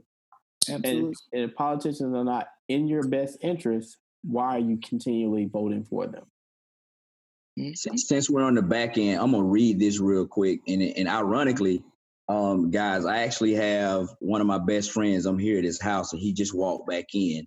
Absolutely. 0.70 1.00
And, 1.00 1.16
and 1.34 1.50
if 1.50 1.56
politicians 1.56 2.16
are 2.16 2.24
not 2.24 2.48
in 2.70 2.88
your 2.88 3.04
best 3.04 3.38
interest, 3.42 3.98
why 4.24 4.56
are 4.56 4.60
you 4.60 4.80
continually 4.82 5.46
voting 5.52 5.84
for 5.84 6.08
them? 6.08 6.24
Mm-hmm. 7.60 7.98
Since 7.98 8.30
we're 8.30 8.44
on 8.44 8.56
the 8.56 8.62
back 8.62 8.98
end, 8.98 9.20
I'm 9.20 9.32
gonna 9.32 9.44
read 9.44 9.78
this 9.78 10.00
real 10.00 10.26
quick. 10.26 10.62
And 10.68 10.82
and 10.82 11.10
ironically, 11.10 11.84
um, 12.30 12.72
guys, 12.72 13.06
I 13.06 13.20
actually 13.24 13.54
have 13.56 14.10
one 14.20 14.42
of 14.42 14.48
my 14.48 14.60
best 14.60 14.92
friends. 14.92 15.26
I'm 15.26 15.40
here 15.40 15.58
at 15.58 15.64
his 15.64 15.82
house, 15.82 16.14
and 16.14 16.22
he 16.22 16.34
just 16.34 16.56
walked 16.56 16.88
back 16.88 17.06
in. 17.14 17.46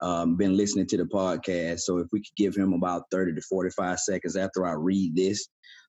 Um, 0.00 0.36
been 0.36 0.56
listening 0.56 0.86
to 0.88 0.96
the 0.96 1.04
podcast. 1.04 1.80
So 1.80 1.98
if 1.98 2.08
we 2.12 2.20
could 2.20 2.36
give 2.36 2.56
him 2.56 2.72
about 2.72 3.04
30 3.12 3.34
to 3.34 3.40
45 3.40 4.00
seconds 4.00 4.36
after 4.36 4.66
I 4.66 4.72
read 4.72 5.14
this, 5.14 5.46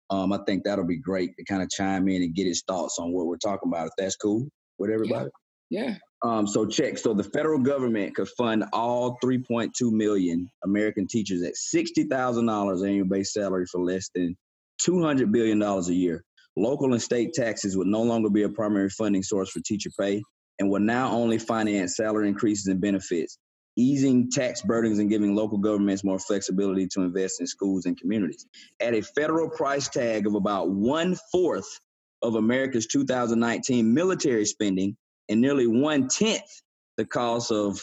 um, 0.10 0.32
I 0.32 0.40
think 0.46 0.64
that'll 0.64 0.86
be 0.86 0.98
great 0.98 1.36
to 1.38 1.44
kind 1.46 1.64
of 1.64 1.70
chime 1.70 2.08
in 2.08 2.22
and 2.22 2.36
get 2.36 2.46
his 2.46 2.64
thoughts 2.68 3.00
on 3.00 3.12
what 3.12 3.26
we're 3.26 3.38
talking 3.38 3.70
about. 3.70 3.88
If 3.88 3.94
that's 3.98 4.16
cool 4.16 4.48
with 4.78 4.92
everybody. 4.92 5.30
Yeah. 5.70 5.82
yeah. 5.84 5.96
Um, 6.22 6.48
so 6.48 6.66
check. 6.66 6.98
So 6.98 7.14
the 7.14 7.24
federal 7.24 7.60
government 7.60 8.16
could 8.16 8.30
fund 8.30 8.66
all 8.72 9.18
3.2 9.24 9.92
million 9.92 10.50
American 10.64 11.08
teachers 11.08 11.42
at 11.44 11.54
$60,000 11.56 12.88
annual 12.88 13.08
base 13.08 13.34
salary 13.34 13.66
for 13.66 13.84
less 13.84 14.10
than 14.14 14.38
200 14.82 15.32
billion 15.32 15.60
dollars 15.60 15.90
a 15.90 15.94
year. 15.94 16.24
Local 16.56 16.94
and 16.94 17.02
state 17.02 17.34
taxes 17.34 17.76
would 17.76 17.88
no 17.88 18.02
longer 18.02 18.30
be 18.30 18.44
a 18.44 18.50
primary 18.50 18.90
funding 18.90 19.24
source 19.24 19.50
for 19.50 19.60
teacher 19.60 19.90
pay 20.00 20.22
and 20.60 20.70
will 20.70 20.80
now 20.80 21.12
only 21.12 21.40
finance 21.40 21.96
salary 21.96 22.28
increases 22.28 22.68
and 22.68 22.80
benefits 22.80 23.38
easing 23.76 24.30
tax 24.30 24.62
burdens 24.62 25.00
and 25.00 25.10
giving 25.10 25.36
local 25.36 25.58
governments 25.58 26.04
more 26.04 26.20
flexibility 26.20 26.88
to 26.88 27.02
invest 27.02 27.42
in 27.42 27.48
schools 27.48 27.86
and 27.86 28.00
communities. 28.00 28.46
At 28.80 28.94
a 28.94 29.02
federal 29.02 29.50
price 29.50 29.90
tag 29.90 30.28
of 30.28 30.36
about 30.36 30.70
one 30.70 31.18
fourth 31.32 31.80
of 32.22 32.36
America's 32.36 32.88
2019 32.88 33.94
military 33.94 34.46
spending 34.46 34.96
and 35.30 35.42
nearly 35.42 35.68
one 35.68 36.08
tenth 36.08 36.62
the 36.98 37.06
cost 37.06 37.52
of 37.52 37.82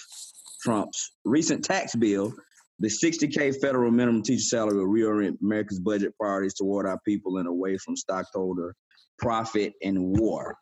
Trump's 0.62 1.12
recent 1.24 1.64
tax 1.64 1.94
bill, 1.94 2.32
the 2.80 2.88
60K 2.88 3.60
federal 3.60 3.90
minimum 3.90 4.22
teacher 4.22 4.42
salary 4.42 4.78
will 4.78 4.86
reorient 4.86 5.36
America's 5.42 5.78
budget 5.78 6.14
priorities 6.18 6.54
toward 6.54 6.86
our 6.86 6.98
people 7.06 7.36
and 7.36 7.46
away 7.46 7.76
from 7.76 7.94
stockholder 7.94 8.74
profit 9.18 9.74
and 9.82 10.18
war. 10.18 10.56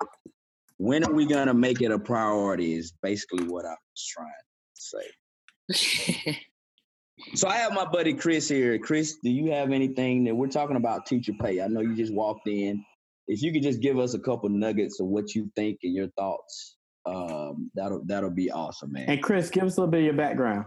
When 0.78 1.04
are 1.04 1.12
we 1.12 1.26
going 1.26 1.46
to 1.46 1.54
make 1.54 1.80
it 1.80 1.92
a 1.92 1.98
priority? 1.98 2.74
Is 2.74 2.92
basically 3.02 3.46
what 3.46 3.64
I 3.64 3.70
was 3.70 4.06
trying 4.06 4.32
to 5.68 5.72
say. 5.72 6.38
so 7.34 7.48
I 7.48 7.56
have 7.56 7.72
my 7.72 7.84
buddy 7.84 8.14
Chris 8.14 8.48
here. 8.48 8.78
Chris, 8.78 9.18
do 9.22 9.30
you 9.30 9.52
have 9.52 9.70
anything 9.70 10.24
that 10.24 10.34
we're 10.34 10.48
talking 10.48 10.76
about 10.76 11.06
teacher 11.06 11.32
pay? 11.40 11.60
I 11.60 11.68
know 11.68 11.80
you 11.80 11.94
just 11.94 12.12
walked 12.12 12.48
in. 12.48 12.84
If 13.28 13.42
you 13.42 13.52
could 13.52 13.62
just 13.62 13.80
give 13.80 13.98
us 13.98 14.14
a 14.14 14.18
couple 14.18 14.48
nuggets 14.48 14.98
of 14.98 15.06
what 15.06 15.34
you 15.34 15.50
think 15.54 15.78
and 15.84 15.94
your 15.94 16.08
thoughts, 16.18 16.76
um, 17.06 17.70
that'll 17.74 18.02
that'll 18.06 18.30
be 18.30 18.50
awesome, 18.50 18.92
man. 18.92 19.04
And 19.08 19.22
Chris, 19.22 19.50
give 19.50 19.64
us 19.64 19.76
a 19.76 19.80
little 19.80 19.90
bit 19.90 19.98
of 19.98 20.04
your 20.04 20.14
background. 20.14 20.66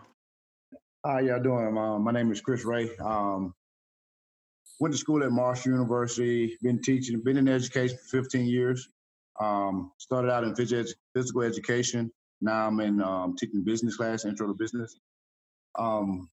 How 1.03 1.17
y'all 1.17 1.41
doing? 1.41 1.75
Um, 1.75 2.03
my 2.03 2.11
name 2.11 2.31
is 2.31 2.41
Chris 2.41 2.63
Ray. 2.63 2.95
Um, 3.03 3.55
went 4.79 4.93
to 4.93 4.99
school 4.99 5.23
at 5.23 5.31
Marshall 5.31 5.71
University. 5.71 6.55
Been 6.61 6.79
teaching, 6.79 7.23
been 7.23 7.37
in 7.37 7.47
education 7.47 7.97
for 7.97 8.21
15 8.21 8.45
years. 8.45 8.87
Um, 9.39 9.91
started 9.97 10.31
out 10.31 10.43
in 10.43 10.53
physical 10.53 11.41
education. 11.41 12.11
Now 12.39 12.67
I'm 12.67 12.79
in 12.81 13.01
um, 13.01 13.35
teaching 13.35 13.63
business 13.63 13.97
class, 13.97 14.25
intro 14.25 14.45
to 14.45 14.53
business. 14.53 14.95
Um, 15.79 16.29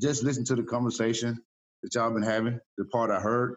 just 0.00 0.22
listen 0.22 0.44
to 0.46 0.54
the 0.54 0.62
conversation 0.62 1.38
that 1.82 1.94
y'all 1.94 2.10
been 2.10 2.22
having. 2.22 2.58
The 2.78 2.86
part 2.86 3.10
I 3.10 3.20
heard. 3.20 3.56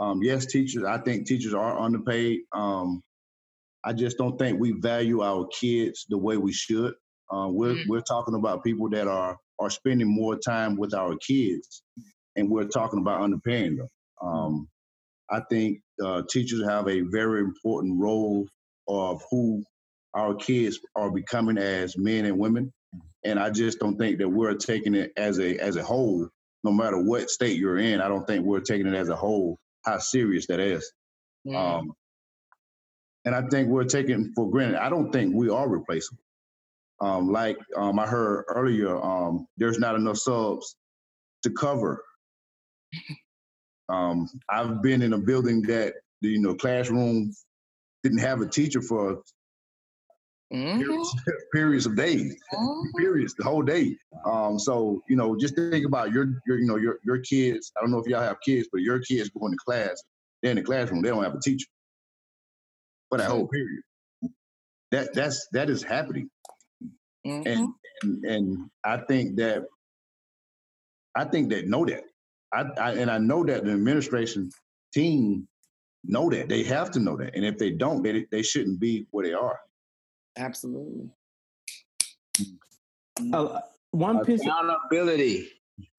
Um, 0.00 0.22
yes, 0.22 0.46
teachers. 0.46 0.84
I 0.84 0.96
think 0.96 1.26
teachers 1.26 1.52
are 1.52 1.78
underpaid. 1.78 2.40
Um, 2.54 3.02
I 3.84 3.92
just 3.92 4.16
don't 4.16 4.38
think 4.38 4.58
we 4.58 4.72
value 4.72 5.20
our 5.20 5.46
kids 5.48 6.06
the 6.08 6.16
way 6.16 6.38
we 6.38 6.54
should. 6.54 6.94
Uh, 7.30 7.48
we're 7.48 7.74
mm. 7.74 7.84
we're 7.88 8.00
talking 8.00 8.34
about 8.34 8.64
people 8.64 8.88
that 8.88 9.06
are 9.06 9.36
are 9.62 9.70
spending 9.70 10.08
more 10.08 10.36
time 10.36 10.76
with 10.76 10.94
our 10.94 11.16
kids, 11.16 11.82
and 12.36 12.50
we're 12.50 12.68
talking 12.68 13.00
about 13.00 13.20
underpaying 13.20 13.76
them. 13.76 13.88
Um, 14.20 14.68
I 15.30 15.40
think 15.50 15.80
uh, 16.04 16.22
teachers 16.28 16.64
have 16.68 16.88
a 16.88 17.00
very 17.00 17.40
important 17.40 18.00
role 18.00 18.46
of 18.88 19.22
who 19.30 19.64
our 20.14 20.34
kids 20.34 20.78
are 20.94 21.10
becoming 21.10 21.58
as 21.58 21.96
men 21.96 22.24
and 22.24 22.38
women. 22.38 22.72
And 23.24 23.38
I 23.38 23.50
just 23.50 23.78
don't 23.78 23.96
think 23.96 24.18
that 24.18 24.28
we're 24.28 24.54
taking 24.54 24.94
it 24.94 25.12
as 25.16 25.38
a 25.38 25.56
as 25.58 25.76
a 25.76 25.82
whole, 25.82 26.28
no 26.64 26.72
matter 26.72 27.00
what 27.00 27.30
state 27.30 27.56
you're 27.56 27.78
in. 27.78 28.00
I 28.00 28.08
don't 28.08 28.26
think 28.26 28.44
we're 28.44 28.60
taking 28.60 28.86
it 28.86 28.94
as 28.94 29.08
a 29.08 29.16
whole 29.16 29.58
how 29.84 29.98
serious 29.98 30.46
that 30.48 30.60
is. 30.60 30.92
Mm. 31.46 31.56
Um, 31.56 31.92
and 33.24 33.34
I 33.34 33.42
think 33.48 33.68
we're 33.68 33.84
taking 33.84 34.32
for 34.34 34.50
granted. 34.50 34.82
I 34.82 34.90
don't 34.90 35.12
think 35.12 35.34
we 35.34 35.48
are 35.48 35.68
replaceable. 35.68 36.22
Um, 37.02 37.32
like 37.32 37.58
um, 37.76 37.98
I 37.98 38.06
heard 38.06 38.44
earlier, 38.48 38.96
um, 39.02 39.46
there's 39.56 39.78
not 39.78 39.96
enough 39.96 40.18
subs 40.18 40.76
to 41.42 41.50
cover. 41.50 42.02
Um, 43.88 44.28
I've 44.48 44.82
been 44.82 45.02
in 45.02 45.12
a 45.12 45.18
building 45.18 45.62
that 45.62 45.94
you 46.20 46.40
know 46.40 46.54
classroom 46.54 47.32
didn't 48.02 48.18
have 48.18 48.40
a 48.40 48.46
teacher 48.46 48.80
for 48.80 49.22
Mm-hmm. 50.52 50.80
Periods, 50.80 51.16
periods, 51.54 51.86
of 51.86 51.96
days, 51.96 52.36
mm-hmm. 52.52 52.98
periods, 52.98 53.34
the 53.34 53.44
whole 53.44 53.62
day. 53.62 53.96
Um, 54.26 54.58
so 54.58 55.02
you 55.08 55.16
know, 55.16 55.34
just 55.38 55.54
think 55.54 55.86
about 55.86 56.12
your, 56.12 56.26
your, 56.46 56.58
you 56.58 56.66
know, 56.66 56.76
your 56.76 56.98
your 57.04 57.18
kids. 57.20 57.72
I 57.76 57.80
don't 57.80 57.90
know 57.90 57.98
if 57.98 58.06
y'all 58.06 58.20
have 58.20 58.36
kids, 58.44 58.68
but 58.70 58.82
your 58.82 58.98
kids 58.98 59.30
going 59.30 59.52
to 59.52 59.58
class. 59.64 60.02
They're 60.42 60.50
in 60.50 60.58
the 60.58 60.62
classroom. 60.62 61.00
They 61.00 61.08
don't 61.08 61.22
have 61.22 61.34
a 61.34 61.40
teacher 61.40 61.66
for 63.08 63.16
that 63.16 63.30
whole 63.30 63.48
period. 63.48 63.82
That 64.90 65.14
that's 65.14 65.48
that 65.52 65.70
is 65.70 65.82
happening, 65.82 66.28
mm-hmm. 67.26 67.46
and, 67.46 67.68
and 68.02 68.24
and 68.24 68.70
I 68.84 68.98
think 69.08 69.36
that 69.36 69.64
I 71.14 71.24
think 71.24 71.50
they 71.50 71.62
know 71.62 71.84
that. 71.86 72.04
I, 72.52 72.64
I 72.78 72.92
and 72.92 73.10
I 73.10 73.18
know 73.18 73.44
that 73.44 73.64
the 73.64 73.72
administration 73.72 74.50
team 74.92 75.48
know 76.04 76.30
that 76.30 76.48
they 76.48 76.62
have 76.64 76.90
to 76.92 77.00
know 77.00 77.16
that, 77.16 77.34
and 77.34 77.44
if 77.44 77.58
they 77.58 77.70
don't, 77.70 78.02
they 78.02 78.26
they 78.30 78.42
shouldn't 78.42 78.80
be 78.80 79.06
where 79.10 79.26
they 79.26 79.32
are. 79.32 79.58
Absolutely. 80.36 81.10
Uh, 83.32 83.60
one 83.90 84.24
piece 84.24 84.40
accountability. 84.40 85.48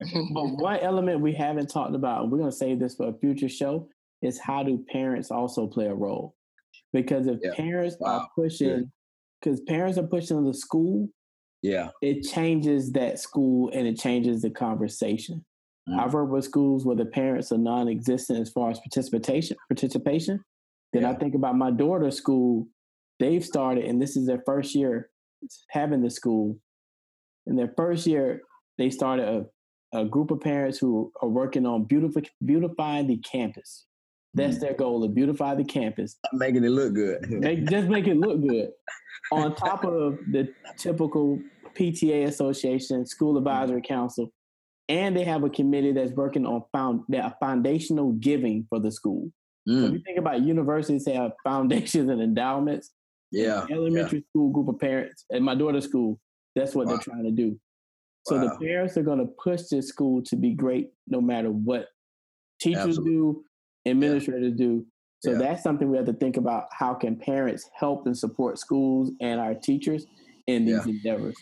but 0.32 0.44
one 0.44 0.78
element 0.80 1.20
we 1.20 1.32
haven't 1.32 1.68
talked 1.68 1.94
about, 1.94 2.30
we're 2.30 2.38
going 2.38 2.50
to 2.50 2.56
save 2.56 2.78
this 2.78 2.94
for 2.94 3.08
a 3.08 3.14
future 3.14 3.48
show, 3.48 3.88
is 4.22 4.38
how 4.38 4.62
do 4.62 4.84
parents 4.90 5.30
also 5.30 5.66
play 5.66 5.86
a 5.86 5.94
role? 5.94 6.34
Because 6.92 7.26
if 7.26 7.38
yeah. 7.42 7.54
parents 7.54 7.96
wow. 8.00 8.20
are 8.20 8.28
pushing, 8.34 8.90
because 9.44 9.60
parents 9.60 9.98
are 9.98 10.06
pushing 10.06 10.42
the 10.44 10.54
school, 10.54 11.08
yeah, 11.62 11.90
it 12.02 12.22
changes 12.22 12.92
that 12.92 13.18
school 13.18 13.70
and 13.72 13.86
it 13.86 13.98
changes 13.98 14.42
the 14.42 14.50
conversation. 14.50 15.44
Mm. 15.88 16.00
I've 16.00 16.14
worked 16.14 16.32
with 16.32 16.44
schools 16.44 16.84
where 16.84 16.96
the 16.96 17.04
parents 17.04 17.52
are 17.52 17.58
non-existent 17.58 18.40
as 18.40 18.50
far 18.50 18.70
as 18.70 18.78
participation. 18.80 19.56
Participation. 19.68 20.42
Then 20.92 21.02
yeah. 21.02 21.10
I 21.10 21.14
think 21.14 21.34
about 21.34 21.56
my 21.56 21.70
daughter's 21.70 22.16
school 22.16 22.66
they've 23.20 23.44
started, 23.44 23.84
and 23.84 24.00
this 24.00 24.16
is 24.16 24.26
their 24.26 24.42
first 24.46 24.74
year 24.74 25.10
having 25.70 26.02
the 26.02 26.10
school. 26.10 26.58
In 27.46 27.56
their 27.56 27.72
first 27.76 28.06
year, 28.06 28.42
they 28.78 28.90
started 28.90 29.28
a, 29.92 30.00
a 30.00 30.04
group 30.04 30.30
of 30.30 30.40
parents 30.40 30.78
who 30.78 31.12
are 31.20 31.28
working 31.28 31.66
on 31.66 31.84
beautiful, 31.84 32.22
beautifying 32.44 33.06
the 33.06 33.18
campus. 33.18 33.84
That's 34.34 34.58
their 34.58 34.74
goal 34.74 35.02
to 35.02 35.08
beautify 35.08 35.54
the 35.54 35.64
campus. 35.64 36.16
Making 36.32 36.64
it 36.64 36.70
look 36.70 36.94
good. 36.94 37.30
Make, 37.30 37.66
just 37.66 37.88
make 37.88 38.06
it 38.06 38.16
look 38.16 38.40
good. 38.46 38.70
On 39.30 39.54
top 39.56 39.84
of 39.84 40.18
the 40.30 40.52
typical 40.76 41.38
PTA 41.74 42.26
association, 42.26 43.06
school 43.06 43.38
advisory 43.38 43.82
council, 43.82 44.32
and 44.88 45.16
they 45.16 45.24
have 45.24 45.44
a 45.44 45.50
committee 45.50 45.92
that's 45.92 46.12
working 46.12 46.46
on 46.46 46.64
found 46.72 47.02
that 47.08 47.38
foundational 47.40 48.12
giving 48.12 48.66
for 48.68 48.80
the 48.80 48.90
school. 48.90 49.30
Mm. 49.68 49.80
So 49.80 49.86
if 49.86 49.92
you 49.92 50.02
think 50.04 50.18
about 50.18 50.42
universities 50.42 51.06
have 51.06 51.32
foundations 51.44 52.10
and 52.10 52.20
endowments, 52.20 52.90
yeah. 53.34 53.66
Elementary 53.70 54.18
yeah. 54.18 54.24
school 54.30 54.50
group 54.50 54.68
of 54.68 54.78
parents 54.78 55.24
at 55.32 55.42
my 55.42 55.54
daughter's 55.56 55.84
school. 55.84 56.20
That's 56.54 56.74
what 56.74 56.86
wow. 56.86 56.92
they're 56.92 57.02
trying 57.02 57.24
to 57.24 57.32
do. 57.32 57.58
So 58.26 58.36
wow. 58.36 58.44
the 58.44 58.64
parents 58.64 58.96
are 58.96 59.02
going 59.02 59.18
to 59.18 59.26
push 59.42 59.62
this 59.70 59.88
school 59.88 60.22
to 60.24 60.36
be 60.36 60.54
great 60.54 60.90
no 61.08 61.20
matter 61.20 61.50
what 61.50 61.88
teachers 62.60 62.98
Absolutely. 62.98 63.12
do, 63.12 63.44
administrators 63.86 64.54
yeah. 64.56 64.66
do. 64.66 64.86
So 65.20 65.32
yeah. 65.32 65.38
that's 65.38 65.62
something 65.62 65.88
we 65.90 65.96
have 65.96 66.06
to 66.06 66.12
think 66.12 66.36
about. 66.36 66.66
How 66.72 66.94
can 66.94 67.16
parents 67.16 67.68
help 67.74 68.06
and 68.06 68.16
support 68.16 68.58
schools 68.58 69.10
and 69.20 69.40
our 69.40 69.54
teachers 69.54 70.06
in 70.46 70.66
these 70.66 70.86
yeah. 70.86 70.92
endeavors? 70.92 71.34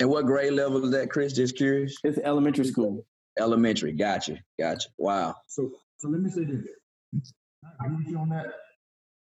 And 0.00 0.08
what 0.08 0.26
grade 0.26 0.52
level 0.52 0.84
is 0.84 0.90
that, 0.92 1.10
Chris? 1.10 1.32
Just 1.32 1.56
curious. 1.56 1.96
It's 2.04 2.18
elementary 2.18 2.64
school. 2.64 3.04
Elementary. 3.38 3.92
Gotcha. 3.92 4.38
Gotcha. 4.58 4.88
Wow. 4.98 5.34
So, 5.48 5.70
so 5.98 6.08
let 6.08 6.20
me 6.20 6.30
say 6.30 6.44
this. 6.44 7.32
I 7.80 7.86
agree 7.86 7.96
with 7.98 8.08
you 8.08 8.18
on 8.18 8.28
that. 8.30 8.46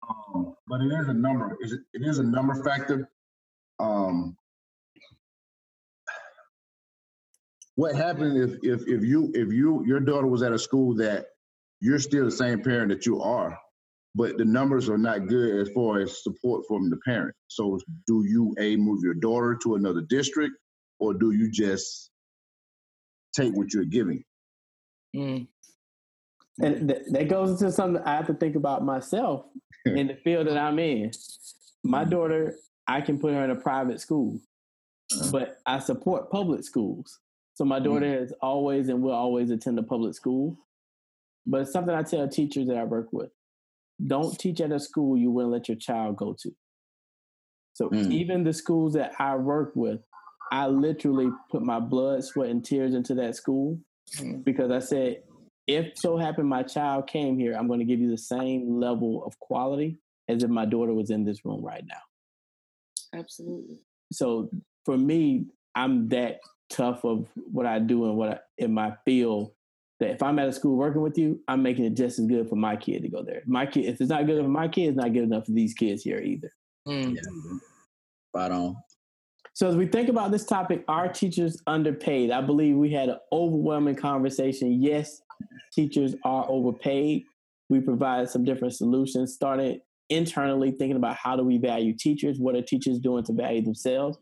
Um, 0.10 0.56
but 0.68 0.82
it 0.82 0.92
is 0.94 1.08
a 1.10 1.14
number. 1.14 1.58
It 1.62 2.02
is 2.02 2.20
a 2.20 2.24
number 2.24 2.64
factor. 2.64 3.10
Um, 3.80 4.38
what 7.76 7.96
happened 7.96 8.38
if 8.38 8.58
if 8.64 8.88
if 8.88 9.04
you 9.04 9.32
if 9.36 9.54
you 9.54 9.84
your 9.86 10.00
daughter 10.00 10.28
was 10.28 10.42
at 10.42 10.52
a 10.52 10.60
school 10.60 10.96
that 10.96 11.28
you're 11.80 12.00
still 12.00 12.26
the 12.26 12.32
same 12.32 12.62
parent 12.64 12.90
that 12.90 13.06
you 13.06 13.22
are, 13.22 13.58
but 14.16 14.38
the 14.38 14.46
numbers 14.46 14.90
are 14.90 14.98
not 14.98 15.28
good 15.28 15.62
as 15.62 15.70
far 15.74 16.00
as 16.00 16.24
support 16.24 16.64
from 16.68 16.90
the 16.90 16.98
parent. 17.06 17.36
So, 17.48 17.80
do 18.08 18.24
you 18.28 18.56
a 18.60 18.76
move 18.76 19.04
your 19.04 19.14
daughter 19.14 19.58
to 19.64 19.76
another 19.76 20.02
district, 20.02 20.54
or 21.00 21.14
do 21.14 21.32
you 21.32 21.52
just 21.52 22.10
take 23.36 23.56
what 23.56 23.74
you're 23.74 23.86
giving? 23.86 24.24
Mm. 25.16 25.48
And 26.60 26.90
th- 26.90 27.04
that 27.12 27.28
goes 27.30 27.52
into 27.52 27.72
something 27.72 28.02
I 28.04 28.16
have 28.16 28.28
to 28.28 28.34
think 28.34 28.56
about 28.56 28.84
myself 28.84 29.46
in 29.86 30.08
the 30.08 30.16
field 30.24 30.48
that 30.48 30.58
I'm 30.58 30.80
in. 30.80 31.12
My 31.84 32.02
Mm-hmm. 32.02 32.10
daughter, 32.10 32.56
I 32.88 33.02
can 33.02 33.20
put 33.20 33.34
her 33.34 33.44
in 33.44 33.52
a 33.52 33.56
private 33.56 34.02
school, 34.02 34.40
Uh-huh. 35.12 35.30
but 35.32 35.58
I 35.66 35.78
support 35.80 36.32
public 36.32 36.64
schools. 36.64 37.20
So 37.54 37.64
my 37.66 37.80
daughter 37.80 38.06
Mm-hmm. 38.06 38.24
is 38.26 38.34
always 38.42 38.90
and 38.90 39.02
will 39.04 39.12
always 39.14 39.52
attend 39.52 39.78
a 39.80 39.84
public 39.84 40.16
school. 40.16 40.58
But 41.48 41.62
it's 41.62 41.72
something 41.72 41.96
I 41.96 42.04
tell 42.04 42.28
teachers 42.28 42.68
that 42.68 42.78
I 42.78 42.84
work 42.84 43.12
with. 43.14 43.32
Don't 44.06 44.38
teach 44.38 44.62
at 44.62 44.72
a 44.72 44.80
school 44.80 45.18
you 45.18 45.32
wouldn't 45.32 45.54
let 45.54 45.68
your 45.70 45.78
child 45.78 46.18
go 46.18 46.36
to. 46.42 46.52
So 47.74 47.90
Mm. 47.90 48.12
even 48.12 48.44
the 48.44 48.54
schools 48.54 48.94
that 48.94 49.14
I 49.20 49.36
work 49.38 49.72
with, 49.76 50.02
I 50.52 50.68
literally 50.68 51.32
put 51.50 51.62
my 51.64 51.80
blood, 51.80 52.24
sweat, 52.24 52.50
and 52.50 52.64
tears 52.64 52.94
into 52.94 53.16
that 53.16 53.36
school 53.36 53.80
Mm. 54.20 54.44
because 54.44 54.72
I 54.72 54.80
said, 54.80 55.24
if 55.68 55.98
so 55.98 56.18
happened 56.18 56.48
my 56.50 56.64
child 56.64 57.08
came 57.08 57.38
here, 57.38 57.54
I'm 57.56 57.68
going 57.68 57.80
to 57.80 57.86
give 57.86 58.00
you 58.00 58.10
the 58.10 58.18
same 58.18 58.80
level 58.80 59.24
of 59.26 59.38
quality 59.40 59.98
as 60.28 60.44
if 60.44 60.50
my 60.50 60.66
daughter 60.66 60.94
was 60.94 61.10
in 61.10 61.24
this 61.24 61.44
room 61.46 61.64
right 61.64 61.86
now. 61.86 62.02
Absolutely. 63.20 63.80
So 64.12 64.50
for 64.86 64.98
me, 64.98 65.46
I'm 65.76 66.08
that 66.10 66.40
tough 66.70 67.04
of 67.06 67.28
what 67.52 67.66
I 67.66 67.80
do 67.80 68.06
and 68.06 68.18
what 68.18 68.30
I, 68.30 68.40
in 68.58 68.74
my 68.74 68.96
field 69.06 69.54
that 70.00 70.12
if 70.12 70.22
I'm 70.22 70.40
at 70.40 70.48
a 70.48 70.54
school 70.54 70.78
working 70.78 71.02
with 71.02 71.18
you, 71.18 71.40
I'm 71.48 71.64
making 71.64 71.86
it 71.86 71.96
just 71.96 72.20
as 72.20 72.26
good 72.28 72.48
for 72.48 72.56
my 72.56 72.76
kid 72.76 73.02
to 73.02 73.10
go 73.10 73.24
there. 73.24 73.42
My 73.46 73.66
kid, 73.66 73.86
if 73.86 74.00
it's 74.00 74.10
not 74.10 74.26
good 74.28 74.44
for 74.44 74.50
my 74.50 74.68
kid, 74.68 74.90
it's 74.90 74.98
not 74.98 75.14
good 75.14 75.24
enough 75.24 75.46
for 75.46 75.54
these 75.54 75.74
kids 75.74 76.04
here 76.04 76.20
either. 76.20 76.52
Mm. 76.88 77.16
Yeah. 77.16 77.22
Spot 78.30 78.52
on. 78.52 78.76
So 79.54 79.68
as 79.68 79.76
we 79.76 79.88
think 79.88 80.08
about 80.08 80.32
this 80.32 80.46
topic, 80.46 80.84
are 80.88 81.12
teachers 81.12 81.62
underpaid? 81.66 82.30
I 82.30 82.42
believe 82.42 82.76
we 82.76 82.92
had 82.92 83.10
an 83.10 83.18
overwhelming 83.32 83.96
conversation. 83.96 84.84
Yes, 84.84 85.22
teachers 85.74 86.16
are 86.24 86.46
overpaid. 86.48 87.24
We 87.70 87.80
provided 87.80 88.30
some 88.30 88.46
different 88.46 88.76
solutions, 88.76 89.34
started 89.34 89.82
internally 90.10 90.72
thinking 90.72 90.96
about 90.96 91.16
how 91.16 91.36
do 91.36 91.44
we 91.44 91.58
value 91.58 91.94
teachers, 91.94 92.38
what 92.40 92.56
are 92.56 92.62
teachers 92.62 93.00
doing 93.00 93.24
to 93.26 93.34
value 93.34 93.64
themselves, 93.64 94.20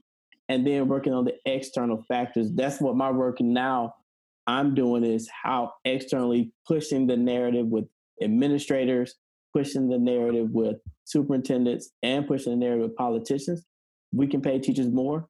and 0.47 0.65
then 0.65 0.87
working 0.87 1.13
on 1.13 1.25
the 1.25 1.35
external 1.45 2.01
factors. 2.07 2.49
That's 2.53 2.79
what 2.79 2.95
my 2.95 3.11
work 3.11 3.41
now 3.41 3.93
I'm 4.47 4.75
doing 4.75 5.03
is 5.03 5.29
how 5.43 5.73
externally 5.85 6.51
pushing 6.67 7.07
the 7.07 7.17
narrative 7.17 7.67
with 7.67 7.85
administrators, 8.21 9.15
pushing 9.53 9.89
the 9.89 9.97
narrative 9.97 10.49
with 10.51 10.77
superintendents, 11.05 11.91
and 12.03 12.27
pushing 12.27 12.51
the 12.51 12.57
narrative 12.57 12.89
with 12.89 12.95
politicians 12.95 13.65
we 14.15 14.27
can 14.27 14.41
pay 14.41 14.59
teachers 14.59 14.87
more. 14.87 15.27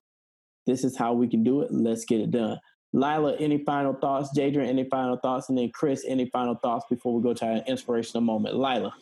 This 0.67 0.83
is 0.83 0.95
how 0.95 1.13
we 1.13 1.27
can 1.27 1.43
do 1.43 1.61
it. 1.61 1.71
Let's 1.71 2.05
get 2.05 2.21
it 2.21 2.31
done. 2.31 2.59
Lila, 2.93 3.35
any 3.37 3.63
final 3.65 3.93
thoughts? 3.93 4.29
Jadrian, 4.37 4.67
any 4.67 4.87
final 4.89 5.17
thoughts? 5.17 5.49
And 5.49 5.57
then 5.57 5.71
Chris, 5.73 6.05
any 6.07 6.29
final 6.29 6.55
thoughts 6.55 6.85
before 6.89 7.13
we 7.13 7.21
go 7.21 7.33
to 7.33 7.45
our 7.45 7.57
inspirational 7.67 8.21
moment? 8.21 8.55
Lila. 8.55 8.93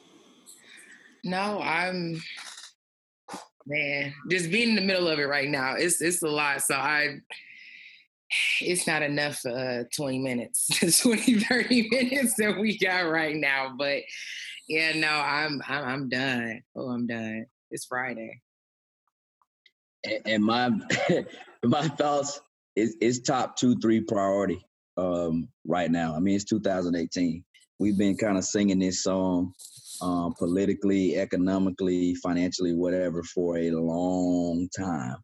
No, 1.23 1.61
I'm 1.61 2.21
man, 3.65 4.13
just 4.29 4.51
being 4.51 4.69
in 4.69 4.75
the 4.75 4.81
middle 4.81 5.07
of 5.07 5.19
it 5.19 5.25
right 5.25 5.47
now. 5.47 5.75
It's 5.75 6.01
it's 6.01 6.21
a 6.23 6.27
lot. 6.27 6.61
So 6.63 6.75
I 6.75 7.19
it's 8.61 8.87
not 8.87 9.01
enough 9.01 9.45
uh 9.45 9.83
20 9.95 10.19
minutes, 10.19 10.67
20, 11.01 11.39
30 11.39 11.89
minutes 11.91 12.35
that 12.37 12.57
we 12.59 12.77
got 12.77 13.01
right 13.01 13.35
now. 13.35 13.75
But 13.77 14.03
yeah, 14.67 14.93
no, 14.95 15.09
I'm 15.09 15.61
I'm 15.67 15.83
I'm 15.83 16.09
done. 16.09 16.61
Oh, 16.75 16.89
I'm 16.89 17.07
done. 17.07 17.45
It's 17.71 17.85
Friday. 17.85 18.41
And, 20.25 20.43
my 20.43 20.69
my 21.63 21.87
thoughts 21.89 22.39
is 22.75 22.95
is 23.01 23.21
top 23.21 23.55
two 23.55 23.75
three 23.79 24.01
priority 24.01 24.65
um, 24.97 25.47
right 25.65 25.89
now. 25.89 26.15
I 26.15 26.19
mean, 26.19 26.35
it's 26.35 26.45
2018. 26.45 27.43
We've 27.79 27.97
been 27.97 28.17
kind 28.17 28.37
of 28.37 28.43
singing 28.43 28.79
this 28.79 29.03
song 29.03 29.53
um, 30.01 30.33
politically, 30.37 31.17
economically, 31.17 32.15
financially, 32.15 32.73
whatever, 32.73 33.23
for 33.23 33.57
a 33.57 33.71
long 33.71 34.69
time. 34.75 35.17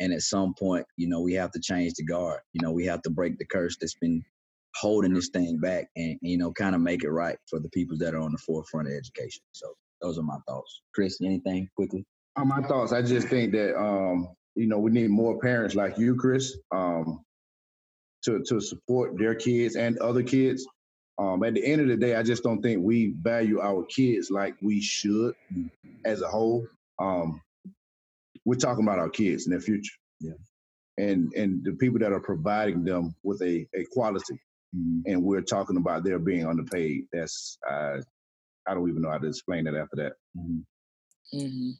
And 0.00 0.12
at 0.12 0.22
some 0.22 0.54
point, 0.54 0.86
you 0.96 1.08
know, 1.08 1.20
we 1.20 1.34
have 1.34 1.50
to 1.52 1.60
change 1.60 1.94
the 1.94 2.04
guard. 2.04 2.40
You 2.52 2.62
know, 2.62 2.72
we 2.72 2.86
have 2.86 3.02
to 3.02 3.10
break 3.10 3.38
the 3.38 3.44
curse 3.44 3.76
that's 3.80 3.94
been 3.94 4.24
holding 4.74 5.12
this 5.12 5.28
thing 5.28 5.58
back 5.58 5.88
and, 5.96 6.16
you 6.22 6.38
know, 6.38 6.52
kind 6.52 6.74
of 6.74 6.80
make 6.80 7.04
it 7.04 7.10
right 7.10 7.36
for 7.48 7.60
the 7.60 7.68
people 7.68 7.98
that 7.98 8.14
are 8.14 8.20
on 8.20 8.32
the 8.32 8.38
forefront 8.38 8.88
of 8.88 8.94
education. 8.94 9.42
So 9.52 9.74
those 10.00 10.18
are 10.18 10.22
my 10.22 10.38
thoughts. 10.48 10.82
Chris, 10.94 11.20
anything 11.20 11.68
quickly? 11.76 12.04
Uh, 12.36 12.44
my 12.44 12.62
thoughts. 12.62 12.92
I 12.92 13.02
just 13.02 13.28
think 13.28 13.52
that 13.52 13.78
um, 13.78 14.28
you 14.54 14.66
know 14.66 14.78
we 14.78 14.90
need 14.90 15.10
more 15.10 15.38
parents 15.38 15.74
like 15.74 15.98
you, 15.98 16.16
Chris, 16.16 16.56
um, 16.72 17.20
to 18.24 18.42
to 18.44 18.60
support 18.60 19.18
their 19.18 19.34
kids 19.34 19.76
and 19.76 19.98
other 19.98 20.22
kids. 20.22 20.66
Um, 21.18 21.42
at 21.44 21.54
the 21.54 21.64
end 21.64 21.82
of 21.82 21.88
the 21.88 21.96
day, 21.96 22.14
I 22.14 22.22
just 22.22 22.42
don't 22.42 22.62
think 22.62 22.82
we 22.82 23.14
value 23.20 23.60
our 23.60 23.84
kids 23.84 24.30
like 24.30 24.54
we 24.62 24.80
should 24.80 25.34
as 26.06 26.22
a 26.22 26.28
whole. 26.28 26.66
Um, 26.98 27.42
we're 28.44 28.54
talking 28.56 28.84
about 28.84 28.98
our 28.98 29.10
kids 29.10 29.46
and 29.46 29.52
their 29.52 29.60
future, 29.60 29.94
Yeah. 30.20 30.32
and 30.98 31.32
and 31.34 31.64
the 31.64 31.72
people 31.72 31.98
that 32.00 32.12
are 32.12 32.20
providing 32.20 32.84
them 32.84 33.14
with 33.22 33.40
a 33.42 33.66
a 33.74 33.84
quality, 33.92 34.38
and 35.06 35.22
we're 35.22 35.42
talking 35.42 35.76
about 35.76 36.04
their 36.04 36.18
being 36.18 36.46
underpaid. 36.46 37.06
That's 37.12 37.58
uh, 37.68 37.98
I 38.66 38.74
don't 38.74 38.88
even 38.88 39.02
know 39.02 39.10
how 39.10 39.18
to 39.18 39.28
explain 39.28 39.64
that 39.64 39.74
after 39.74 39.96
that. 39.96 40.12
hmm 41.32 41.70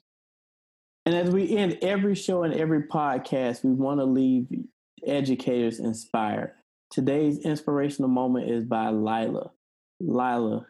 And 1.07 1.15
as 1.15 1.31
we 1.31 1.57
end 1.57 1.79
every 1.83 2.15
show 2.15 2.43
and 2.45 2.55
every 2.55 2.83
podcast, 2.85 3.65
we 3.65 3.73
want 3.73 4.01
to 4.01 4.05
leave 4.05 4.47
educators 5.07 5.81
inspired. 5.81 6.55
Today's 6.91 7.39
inspirational 7.39 8.09
moment 8.11 8.51
is 8.51 8.65
by 8.65 8.91
Lila. 8.91 9.51
Lila, 10.01 10.67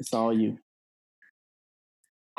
it's 0.00 0.12
all 0.12 0.32
you. 0.36 0.58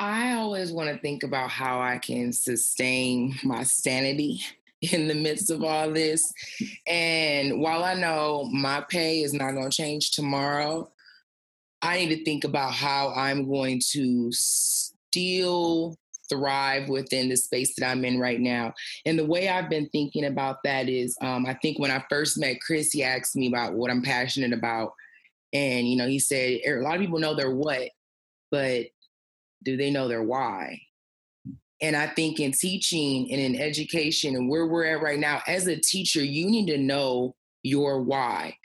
I 0.04 0.34
always 0.34 0.70
want 0.70 0.90
to 0.90 0.98
think 0.98 1.22
about 1.22 1.48
how 1.48 1.80
I 1.80 1.96
can 1.96 2.30
sustain 2.30 3.36
my 3.42 3.62
sanity 3.62 4.42
in 4.82 5.08
the 5.08 5.14
midst 5.14 5.50
of 5.50 5.64
all 5.64 5.90
this. 5.90 6.30
And 6.86 7.58
while 7.58 7.82
I 7.82 7.94
know 7.94 8.44
my 8.52 8.82
pay 8.82 9.22
is 9.22 9.32
not 9.32 9.52
going 9.52 9.70
to 9.70 9.74
change 9.74 10.10
tomorrow, 10.10 10.92
I 11.80 11.96
need 11.96 12.16
to 12.16 12.24
think 12.24 12.44
about 12.44 12.74
how 12.74 13.14
I'm 13.16 13.48
going 13.48 13.80
to 13.92 14.28
still 14.30 15.96
thrive 16.28 16.90
within 16.90 17.30
the 17.30 17.36
space 17.36 17.74
that 17.76 17.88
I'm 17.88 18.04
in 18.04 18.20
right 18.20 18.40
now. 18.40 18.74
And 19.06 19.18
the 19.18 19.24
way 19.24 19.48
I've 19.48 19.70
been 19.70 19.88
thinking 19.88 20.26
about 20.26 20.58
that 20.64 20.90
is 20.90 21.16
um, 21.22 21.46
I 21.46 21.54
think 21.54 21.78
when 21.78 21.90
I 21.90 22.04
first 22.10 22.38
met 22.38 22.60
Chris, 22.60 22.92
he 22.92 23.02
asked 23.02 23.36
me 23.36 23.48
about 23.48 23.72
what 23.72 23.90
I'm 23.90 24.02
passionate 24.02 24.52
about. 24.52 24.92
And, 25.54 25.88
you 25.88 25.96
know, 25.96 26.08
he 26.08 26.18
said, 26.18 26.60
a 26.66 26.74
lot 26.80 26.94
of 26.94 27.00
people 27.00 27.20
know 27.20 27.34
their 27.34 27.54
what, 27.54 27.88
but 28.50 28.86
do 29.64 29.76
they 29.76 29.90
know 29.90 30.08
their 30.08 30.22
why? 30.22 30.80
And 31.80 31.96
I 31.96 32.06
think 32.06 32.40
in 32.40 32.52
teaching 32.52 33.30
and 33.30 33.40
in 33.40 33.60
education 33.60 34.36
and 34.36 34.48
where 34.48 34.66
we're 34.66 34.86
at 34.86 35.02
right 35.02 35.18
now, 35.18 35.42
as 35.46 35.66
a 35.66 35.80
teacher, 35.80 36.24
you 36.24 36.46
need 36.46 36.66
to 36.68 36.78
know 36.78 37.34
your 37.62 38.02
why. 38.02 38.56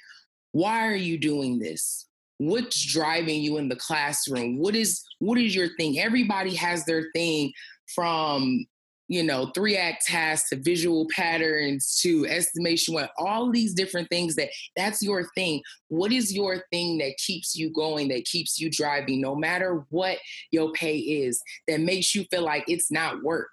Why 0.51 0.87
are 0.87 0.95
you 0.95 1.17
doing 1.17 1.59
this? 1.59 2.07
What's 2.37 2.85
driving 2.85 3.41
you 3.41 3.57
in 3.57 3.67
the 3.67 3.75
classroom? 3.75 4.59
What 4.59 4.75
is 4.75 5.03
what 5.19 5.37
is 5.37 5.53
your 5.53 5.75
thing? 5.75 5.99
Everybody 5.99 6.55
has 6.55 6.85
their 6.85 7.11
thing 7.13 7.51
from 7.93 8.65
you 9.09 9.23
know 9.23 9.51
three 9.53 9.75
act 9.75 10.05
tasks 10.05 10.49
to 10.49 10.55
visual 10.55 11.05
patterns 11.13 11.99
to 12.01 12.25
estimation 12.27 12.93
what 12.93 13.11
all 13.17 13.51
these 13.51 13.73
different 13.73 14.07
things 14.09 14.35
that 14.35 14.49
that's 14.77 15.01
your 15.01 15.27
thing. 15.35 15.61
What 15.89 16.13
is 16.13 16.33
your 16.33 16.63
thing 16.71 16.99
that 16.99 17.17
keeps 17.17 17.55
you 17.55 17.73
going 17.73 18.07
that 18.09 18.25
keeps 18.25 18.59
you 18.59 18.69
driving 18.69 19.19
no 19.19 19.35
matter 19.35 19.83
what 19.89 20.19
your 20.51 20.71
pay 20.71 20.97
is 20.97 21.41
that 21.67 21.81
makes 21.81 22.15
you 22.15 22.23
feel 22.31 22.43
like 22.43 22.63
it's 22.67 22.91
not 22.91 23.21
work? 23.23 23.49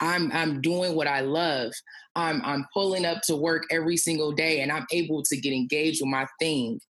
I'm 0.00 0.30
i'm 0.32 0.60
doing 0.60 0.94
what 0.94 1.08
i 1.08 1.20
love. 1.20 1.72
I'm 2.14 2.40
i'm 2.44 2.64
pulling 2.72 3.04
up 3.04 3.22
to 3.22 3.36
work 3.36 3.64
every 3.70 3.96
single 3.96 4.32
day 4.32 4.60
and 4.60 4.70
i'm 4.70 4.86
able 4.92 5.22
to 5.24 5.36
get 5.36 5.52
engaged 5.52 6.00
with 6.00 6.10
my 6.10 6.26
thing 6.40 6.80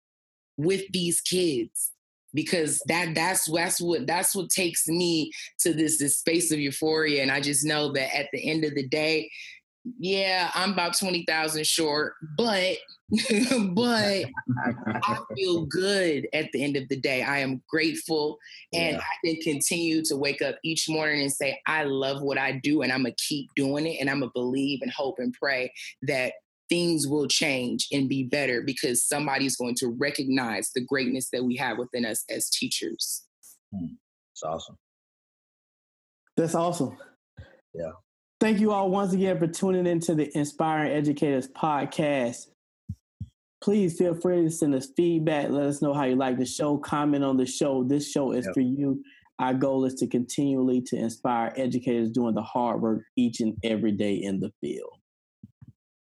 with 0.56 0.82
these 0.92 1.20
kids 1.22 1.93
because 2.34 2.82
that 2.86 3.14
that's 3.14 3.50
that's 3.50 3.80
what 3.80 4.06
that's 4.06 4.34
what 4.34 4.50
takes 4.50 4.86
me 4.88 5.30
to 5.60 5.72
this 5.72 5.98
this 5.98 6.18
space 6.18 6.50
of 6.52 6.58
euphoria 6.58 7.22
and 7.22 7.30
i 7.30 7.40
just 7.40 7.64
know 7.64 7.92
that 7.92 8.14
at 8.16 8.28
the 8.32 8.50
end 8.50 8.64
of 8.64 8.74
the 8.74 8.86
day 8.88 9.30
yeah 9.98 10.50
i'm 10.54 10.72
about 10.72 10.94
20000 10.94 11.66
short 11.66 12.14
but 12.36 12.76
but 13.74 14.24
I 15.02 15.18
feel 15.36 15.66
good 15.66 16.26
at 16.32 16.50
the 16.52 16.64
end 16.64 16.76
of 16.76 16.88
the 16.88 16.96
day. 16.98 17.22
I 17.22 17.38
am 17.40 17.62
grateful 17.68 18.38
and 18.72 18.96
Yeah. 18.96 19.00
I 19.00 19.26
can 19.26 19.42
continue 19.42 20.02
to 20.04 20.16
wake 20.16 20.40
up 20.42 20.56
each 20.64 20.88
morning 20.88 21.20
and 21.20 21.32
say, 21.32 21.60
I 21.66 21.84
love 21.84 22.22
what 22.22 22.38
I 22.38 22.52
do 22.52 22.82
and 22.82 22.92
I'm 22.92 23.02
going 23.02 23.14
to 23.14 23.24
keep 23.24 23.50
doing 23.54 23.86
it. 23.86 23.98
And 24.00 24.08
I'm 24.08 24.20
going 24.20 24.30
to 24.30 24.34
believe 24.34 24.80
and 24.82 24.90
hope 24.90 25.18
and 25.18 25.34
pray 25.34 25.72
that 26.02 26.32
things 26.74 27.06
will 27.06 27.28
change 27.28 27.86
and 27.92 28.08
be 28.08 28.24
better 28.24 28.60
because 28.60 29.06
somebody's 29.06 29.54
going 29.54 29.76
to 29.76 29.96
recognize 29.96 30.72
the 30.74 30.80
greatness 30.80 31.30
that 31.32 31.44
we 31.44 31.54
have 31.54 31.78
within 31.78 32.04
us 32.04 32.24
as 32.28 32.50
teachers. 32.50 33.22
Hmm. 33.72 33.94
It's 34.32 34.42
awesome. 34.42 34.76
That's 36.36 36.56
awesome. 36.56 36.96
Yeah. 37.72 37.92
Thank 38.40 38.58
you 38.58 38.72
all 38.72 38.90
once 38.90 39.12
again 39.12 39.38
for 39.38 39.46
tuning 39.46 39.86
into 39.86 40.16
the 40.16 40.36
Inspiring 40.36 40.90
Educators 40.90 41.46
podcast. 41.46 42.48
Please 43.62 43.96
feel 43.96 44.16
free 44.16 44.42
to 44.42 44.50
send 44.50 44.74
us 44.74 44.88
feedback. 44.96 45.50
Let 45.50 45.66
us 45.66 45.80
know 45.80 45.94
how 45.94 46.04
you 46.04 46.16
like 46.16 46.38
the 46.38 46.44
show. 46.44 46.76
Comment 46.78 47.22
on 47.22 47.36
the 47.36 47.46
show. 47.46 47.84
This 47.84 48.10
show 48.10 48.32
is 48.32 48.46
yep. 48.46 48.54
for 48.54 48.60
you. 48.60 49.00
Our 49.38 49.54
goal 49.54 49.84
is 49.84 49.94
to 49.94 50.08
continually 50.08 50.82
to 50.88 50.96
inspire 50.96 51.52
educators 51.56 52.10
doing 52.10 52.34
the 52.34 52.42
hard 52.42 52.82
work 52.82 53.04
each 53.16 53.40
and 53.40 53.56
every 53.62 53.92
day 53.92 54.14
in 54.14 54.40
the 54.40 54.52
field. 54.60 54.98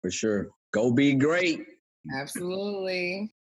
For 0.06 0.12
sure. 0.12 0.50
Go 0.72 0.92
be 0.92 1.16
great. 1.16 1.66
Absolutely. 2.16 3.34